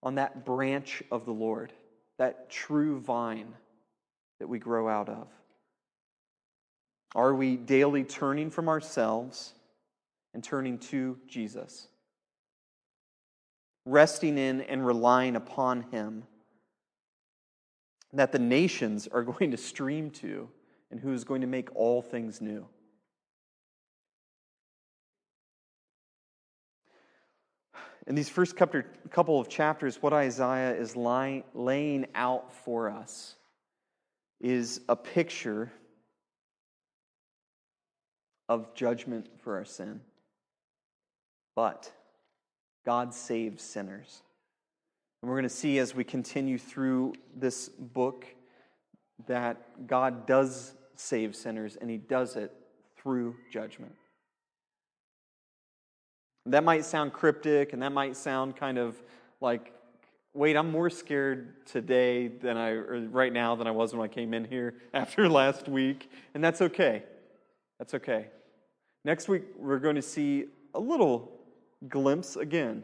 on 0.04 0.16
that 0.16 0.46
branch 0.46 1.02
of 1.12 1.26
the 1.26 1.34
Lord, 1.34 1.74
that 2.18 2.50
true 2.50 3.00
vine? 3.00 3.54
That 4.40 4.48
we 4.48 4.60
grow 4.60 4.88
out 4.88 5.10
of? 5.10 5.28
Are 7.14 7.34
we 7.34 7.56
daily 7.56 8.04
turning 8.04 8.50
from 8.50 8.68
ourselves 8.68 9.54
and 10.34 10.44
turning 10.44 10.78
to 10.80 11.18
Jesus? 11.28 11.88
resting 13.86 14.38
in 14.38 14.62
and 14.62 14.86
relying 14.86 15.36
upon 15.36 15.84
Him 15.92 16.24
that 18.14 18.32
the 18.32 18.40
nations 18.40 19.08
are 19.08 19.24
going 19.24 19.52
to 19.52 19.58
stream 19.58 20.10
to 20.12 20.50
and 20.92 21.00
who 21.00 21.14
is 21.14 21.24
going 21.24 21.42
to 21.42 21.48
make 21.48 21.74
all 21.76 22.02
things 22.02 22.42
new. 22.42 22.68
In 28.08 28.14
these 28.14 28.30
first 28.30 28.56
couple 28.56 29.40
of 29.40 29.50
chapters, 29.50 30.00
what 30.00 30.14
Isaiah 30.14 30.76
is 30.76 30.96
laying 30.96 32.06
out 32.14 32.54
for 32.54 32.88
us 32.92 33.36
is 34.40 34.82
a 34.90 34.96
picture 34.96 35.72
of 38.48 38.74
judgment 38.76 39.28
for 39.40 39.58
our 39.58 39.66
sin. 39.66 40.02
But 41.56 41.92
God 42.86 43.14
saves 43.14 43.64
sinners. 43.64 44.22
And 45.22 45.30
we're 45.30 45.38
going 45.38 45.50
to 45.50 45.56
see 45.56 45.80
as 45.80 45.96
we 45.96 46.04
continue 46.04 46.58
through 46.58 47.14
this 47.36 47.70
book 47.70 48.28
that 49.28 49.88
God 49.88 50.28
does 50.28 50.74
save 50.96 51.36
sinners, 51.36 51.78
and 51.80 51.90
He 51.90 51.98
does 51.98 52.36
it 52.36 52.52
through 52.98 53.36
judgment. 53.52 53.96
That 56.46 56.64
might 56.64 56.86
sound 56.86 57.14
cryptic, 57.14 57.74
and 57.74 57.82
that 57.82 57.92
might 57.92 58.16
sound 58.16 58.56
kind 58.56 58.78
of 58.78 59.02
like, 59.42 59.74
wait, 60.36 60.58
I'm 60.58 60.70
more 60.70 60.90
scared 60.90 61.66
today 61.66 62.28
than 62.28 62.58
I, 62.58 62.74
right 62.74 63.32
now 63.32 63.56
than 63.56 63.68
I 63.68 63.72
was 63.72 63.94
when 63.96 64.04
I 64.04 64.10
came 64.10 64.34
in 64.34 64.44
here 64.44 64.76
after 64.94 65.30
last 65.30 65.70
week. 65.70 66.12
And 66.34 66.44
that's 66.44 66.62
okay. 66.62 67.04
That's 67.80 67.94
okay. 67.94 68.28
Next 69.06 69.30
week, 69.30 69.44
we're 69.58 69.80
going 69.80 69.96
to 69.96 70.02
see 70.02 70.46
a 70.74 70.80
little 70.80 71.32
glimpse 71.88 72.36
again 72.36 72.84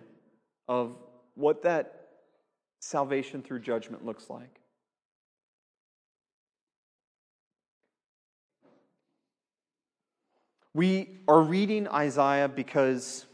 of 0.68 0.96
what 1.36 1.64
that 1.64 2.08
salvation 2.80 3.42
through 3.42 3.60
judgment 3.60 4.06
looks 4.06 4.30
like. 4.30 4.62
We 10.74 11.18
are 11.28 11.42
reading 11.42 11.90
Isaiah 11.90 12.48
because 12.48 13.26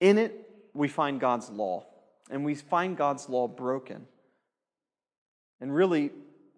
in 0.00 0.16
it, 0.16 0.48
we 0.72 0.88
find 0.88 1.20
God's 1.20 1.50
law, 1.50 1.84
and 2.32 2.44
we 2.44 2.54
find 2.54 2.96
God's 2.96 3.28
law 3.28 3.46
broken. 3.46 4.06
And 5.60 5.72
really, 5.72 6.10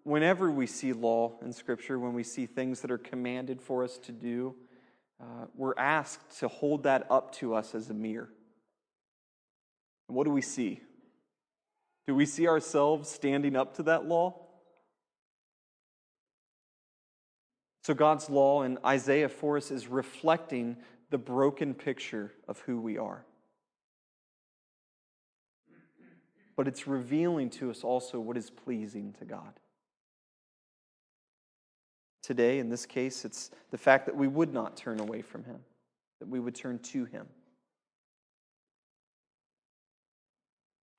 whenever 0.03 0.49
we 0.49 0.65
see 0.65 0.93
law 0.93 1.33
in 1.41 1.51
Scripture, 1.51 1.99
when 1.99 2.13
we 2.13 2.23
see 2.23 2.45
things 2.45 2.79
that 2.81 2.89
are 2.89 2.97
commanded 2.97 3.61
for 3.61 3.83
us 3.83 3.97
to 3.99 4.13
do, 4.13 4.55
uh, 5.21 5.47
we're 5.53 5.77
asked 5.77 6.39
to 6.39 6.47
hold 6.47 6.83
that 6.83 7.05
up 7.11 7.33
to 7.35 7.53
us 7.53 7.75
as 7.75 7.89
a 7.89 7.93
mirror. 7.93 8.29
And 10.07 10.15
what 10.15 10.23
do 10.23 10.31
we 10.31 10.41
see? 10.41 10.79
Do 12.07 12.15
we 12.15 12.25
see 12.25 12.47
ourselves 12.47 13.09
standing 13.09 13.55
up 13.55 13.75
to 13.75 13.83
that 13.83 14.05
law? 14.05 14.41
So, 17.83 17.93
God's 17.93 18.29
law 18.29 18.63
in 18.63 18.79
Isaiah 18.83 19.29
for 19.29 19.57
us 19.57 19.71
is 19.71 19.87
reflecting 19.87 20.77
the 21.09 21.17
broken 21.17 21.73
picture 21.73 22.31
of 22.47 22.59
who 22.61 22.79
we 22.79 22.97
are. 22.97 23.25
But 26.55 26.67
it's 26.67 26.87
revealing 26.87 27.49
to 27.51 27.69
us 27.69 27.83
also 27.83 28.19
what 28.19 28.37
is 28.37 28.49
pleasing 28.49 29.13
to 29.19 29.25
God. 29.25 29.59
Today, 32.23 32.59
in 32.59 32.69
this 32.69 32.85
case, 32.85 33.25
it's 33.25 33.51
the 33.71 33.77
fact 33.77 34.05
that 34.07 34.15
we 34.15 34.27
would 34.27 34.53
not 34.53 34.75
turn 34.75 34.99
away 34.99 35.21
from 35.21 35.43
Him, 35.43 35.59
that 36.19 36.27
we 36.27 36.39
would 36.39 36.55
turn 36.55 36.79
to 36.79 37.05
Him, 37.05 37.27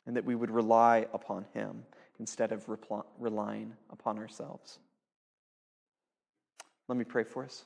and 0.07 0.17
that 0.17 0.25
we 0.25 0.35
would 0.35 0.51
rely 0.51 1.07
upon 1.13 1.47
Him 1.53 1.85
instead 2.21 2.53
of 2.53 2.65
relying 3.19 3.73
upon 3.91 4.19
ourselves. 4.19 4.79
Let 6.89 6.97
me 6.97 7.05
pray 7.05 7.25
for 7.25 7.45
us. 7.45 7.65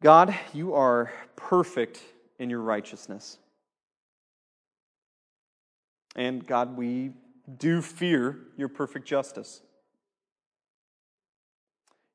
God, 0.00 0.38
you 0.54 0.74
are 0.74 1.12
perfect 1.34 2.00
in 2.38 2.50
your 2.50 2.60
righteousness. 2.60 3.38
And 6.14 6.46
God, 6.46 6.76
we 6.76 7.12
do 7.58 7.82
fear 7.82 8.38
your 8.56 8.68
perfect 8.68 9.06
justice. 9.06 9.62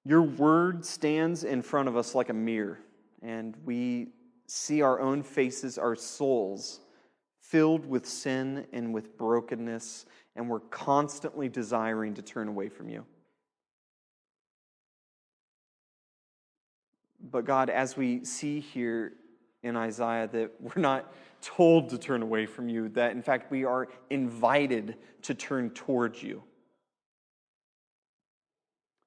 Your 0.06 0.22
word 0.22 0.86
stands 0.86 1.44
in 1.44 1.62
front 1.62 1.88
of 1.90 1.98
us 1.98 2.14
like 2.14 2.30
a 2.30 2.34
mirror, 2.34 2.80
and 3.22 3.56
we 3.66 4.10
see 4.48 4.82
our 4.82 5.00
own 5.00 5.24
faces, 5.24 5.78
our 5.78 5.96
souls, 5.96 6.82
filled 7.40 7.86
with 7.86 8.06
sin 8.06 8.66
and 8.74 8.94
with 8.94 9.18
brokenness, 9.18 10.06
and 10.36 10.50
we're 10.50 10.60
constantly 10.60 11.50
desiring 11.50 12.14
to 12.14 12.22
turn 12.22 12.48
away 12.48 12.70
from 12.70 12.90
you. 12.90 13.06
But 17.32 17.46
God, 17.46 17.70
as 17.70 17.96
we 17.96 18.26
see 18.26 18.60
here 18.60 19.14
in 19.64 19.78
Isaiah, 19.78 20.28
that 20.34 20.52
we're 20.60 20.82
not 20.82 21.14
told 21.42 21.90
to 21.90 21.98
turn 21.98 22.22
away 22.22 22.46
from 22.46 22.68
you, 22.70 22.90
that 22.90 23.12
in 23.12 23.22
fact 23.22 23.50
we 23.50 23.64
are 23.66 23.88
invited 24.10 24.98
to 25.24 25.34
turn 25.34 25.70
towards 25.70 26.22
you. 26.22 26.44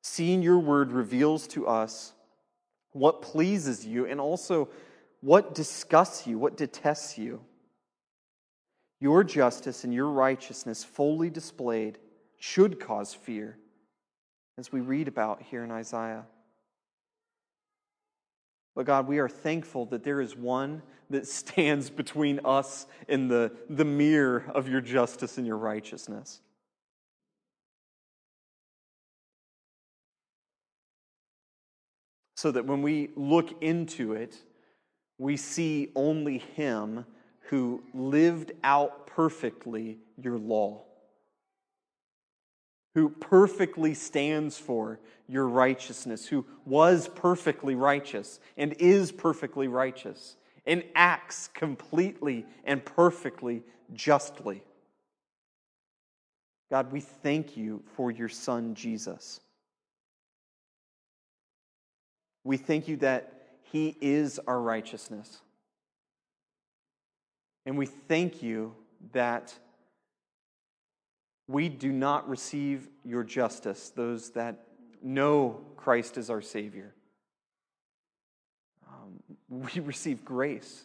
Seeing 0.02 0.42
your 0.42 0.58
word 0.58 0.92
reveals 0.92 1.46
to 1.48 1.66
us 1.66 2.12
what 2.92 3.20
pleases 3.22 3.84
you 3.84 4.06
and 4.06 4.20
also 4.20 4.68
what 5.20 5.54
disgusts 5.54 6.26
you, 6.26 6.38
what 6.38 6.56
detests 6.56 7.18
you. 7.18 7.40
Your 9.00 9.24
justice 9.24 9.84
and 9.84 9.92
your 9.92 10.08
righteousness, 10.08 10.84
fully 10.84 11.28
displayed, 11.28 11.98
should 12.38 12.80
cause 12.80 13.12
fear, 13.12 13.58
as 14.56 14.72
we 14.72 14.80
read 14.80 15.08
about 15.08 15.42
here 15.42 15.64
in 15.64 15.70
Isaiah. 15.70 16.24
But 18.76 18.84
God, 18.84 19.08
we 19.08 19.18
are 19.18 19.28
thankful 19.28 19.86
that 19.86 20.04
there 20.04 20.20
is 20.20 20.36
one 20.36 20.82
that 21.10 21.26
stands 21.26 21.90
between 21.90 22.38
us 22.44 22.86
and 23.08 23.28
the, 23.28 23.50
the 23.68 23.84
mirror 23.84 24.44
of 24.54 24.68
your 24.68 24.80
justice 24.80 25.38
and 25.38 25.46
your 25.46 25.56
righteousness. 25.56 26.40
So 32.36 32.52
that 32.52 32.66
when 32.66 32.82
we 32.82 33.08
look 33.16 33.62
into 33.62 34.12
it, 34.12 34.36
we 35.18 35.38
see 35.38 35.90
only 35.96 36.38
Him 36.38 37.06
who 37.48 37.82
lived 37.94 38.52
out 38.62 39.06
perfectly 39.06 39.98
your 40.18 40.36
law 40.36 40.82
who 42.96 43.10
perfectly 43.10 43.92
stands 43.92 44.56
for 44.56 44.98
your 45.28 45.46
righteousness, 45.46 46.26
who 46.26 46.46
was 46.64 47.08
perfectly 47.08 47.74
righteous 47.74 48.40
and 48.56 48.72
is 48.78 49.12
perfectly 49.12 49.68
righteous 49.68 50.36
and 50.64 50.82
acts 50.94 51.48
completely 51.48 52.46
and 52.64 52.82
perfectly 52.82 53.62
justly. 53.92 54.62
God, 56.70 56.90
we 56.90 57.00
thank 57.00 57.54
you 57.54 57.82
for 57.96 58.10
your 58.10 58.30
Son, 58.30 58.74
Jesus. 58.74 59.40
We 62.44 62.56
thank 62.56 62.88
you 62.88 62.96
that 62.96 63.58
he 63.60 63.94
is 64.00 64.40
our 64.46 64.58
righteousness. 64.58 65.42
And 67.66 67.76
we 67.76 67.84
thank 67.84 68.42
you 68.42 68.74
that 69.12 69.54
we 71.48 71.68
do 71.68 71.92
not 71.92 72.28
receive 72.28 72.88
your 73.04 73.22
justice, 73.22 73.90
those 73.94 74.30
that 74.30 74.66
know 75.02 75.60
Christ 75.76 76.18
is 76.18 76.30
our 76.30 76.42
Savior. 76.42 76.94
Um, 78.88 79.20
we 79.48 79.80
receive 79.84 80.24
grace. 80.24 80.84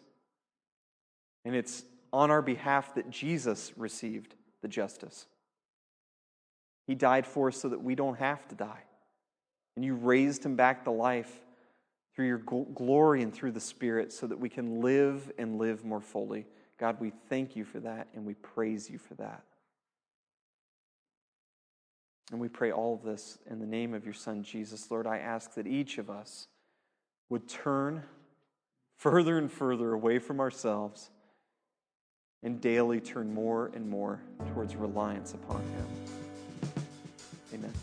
And 1.43 1.55
it's 1.55 1.83
on 2.13 2.29
our 2.29 2.41
behalf 2.41 2.93
that 2.95 3.09
Jesus 3.09 3.71
received 3.75 4.35
the 4.61 4.67
justice. 4.67 5.25
He 6.85 6.93
died 6.93 7.25
for 7.25 7.47
us 7.47 7.57
so 7.57 7.69
that 7.69 7.81
we 7.81 7.95
don't 7.95 8.19
have 8.19 8.47
to 8.49 8.55
die. 8.55 8.83
And 9.75 9.85
you 9.85 9.95
raised 9.95 10.45
him 10.45 10.55
back 10.55 10.83
to 10.83 10.91
life 10.91 11.41
through 12.13 12.27
your 12.27 12.37
glory 12.37 13.23
and 13.23 13.33
through 13.33 13.53
the 13.53 13.61
Spirit 13.61 14.11
so 14.11 14.27
that 14.27 14.37
we 14.37 14.49
can 14.49 14.81
live 14.81 15.31
and 15.37 15.57
live 15.57 15.85
more 15.85 16.01
fully. 16.01 16.45
God, 16.77 16.99
we 16.99 17.11
thank 17.29 17.55
you 17.55 17.63
for 17.63 17.79
that 17.79 18.07
and 18.13 18.25
we 18.25 18.33
praise 18.33 18.89
you 18.89 18.97
for 18.97 19.15
that. 19.15 19.43
And 22.31 22.39
we 22.39 22.47
pray 22.47 22.71
all 22.71 22.93
of 22.93 23.03
this 23.03 23.37
in 23.49 23.59
the 23.59 23.65
name 23.65 23.93
of 23.93 24.05
your 24.05 24.13
Son, 24.13 24.41
Jesus. 24.41 24.89
Lord, 24.89 25.05
I 25.05 25.17
ask 25.17 25.53
that 25.55 25.67
each 25.67 25.97
of 25.97 26.09
us 26.09 26.47
would 27.29 27.49
turn 27.49 28.03
further 28.97 29.37
and 29.37 29.51
further 29.51 29.91
away 29.91 30.17
from 30.17 30.39
ourselves 30.39 31.09
and 32.41 32.61
daily 32.61 33.01
turn 33.01 33.33
more 33.33 33.69
and 33.75 33.89
more 33.89 34.21
towards 34.53 34.75
reliance 34.75 35.33
upon 35.33 35.61
Him. 35.61 35.85
Amen. 37.53 37.73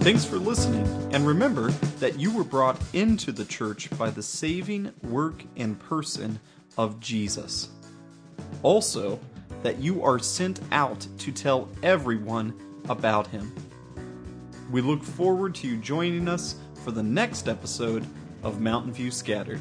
Thanks 0.00 0.26
for 0.26 0.36
listening, 0.36 0.86
and 1.14 1.26
remember 1.26 1.70
that 1.98 2.20
you 2.20 2.30
were 2.30 2.44
brought 2.44 2.78
into 2.92 3.32
the 3.32 3.46
church 3.46 3.88
by 3.96 4.10
the 4.10 4.22
saving 4.22 4.92
work 5.02 5.44
and 5.56 5.78
person 5.80 6.40
of 6.76 7.00
Jesus. 7.00 7.70
Also, 8.64 9.20
that 9.62 9.78
you 9.78 10.02
are 10.02 10.18
sent 10.18 10.60
out 10.72 11.06
to 11.18 11.30
tell 11.30 11.68
everyone 11.82 12.54
about 12.88 13.26
him. 13.26 13.54
We 14.70 14.80
look 14.80 15.04
forward 15.04 15.54
to 15.56 15.68
you 15.68 15.76
joining 15.76 16.28
us 16.28 16.56
for 16.82 16.90
the 16.90 17.02
next 17.02 17.46
episode 17.46 18.06
of 18.42 18.62
Mountain 18.62 18.92
View 18.92 19.10
Scattered. 19.10 19.60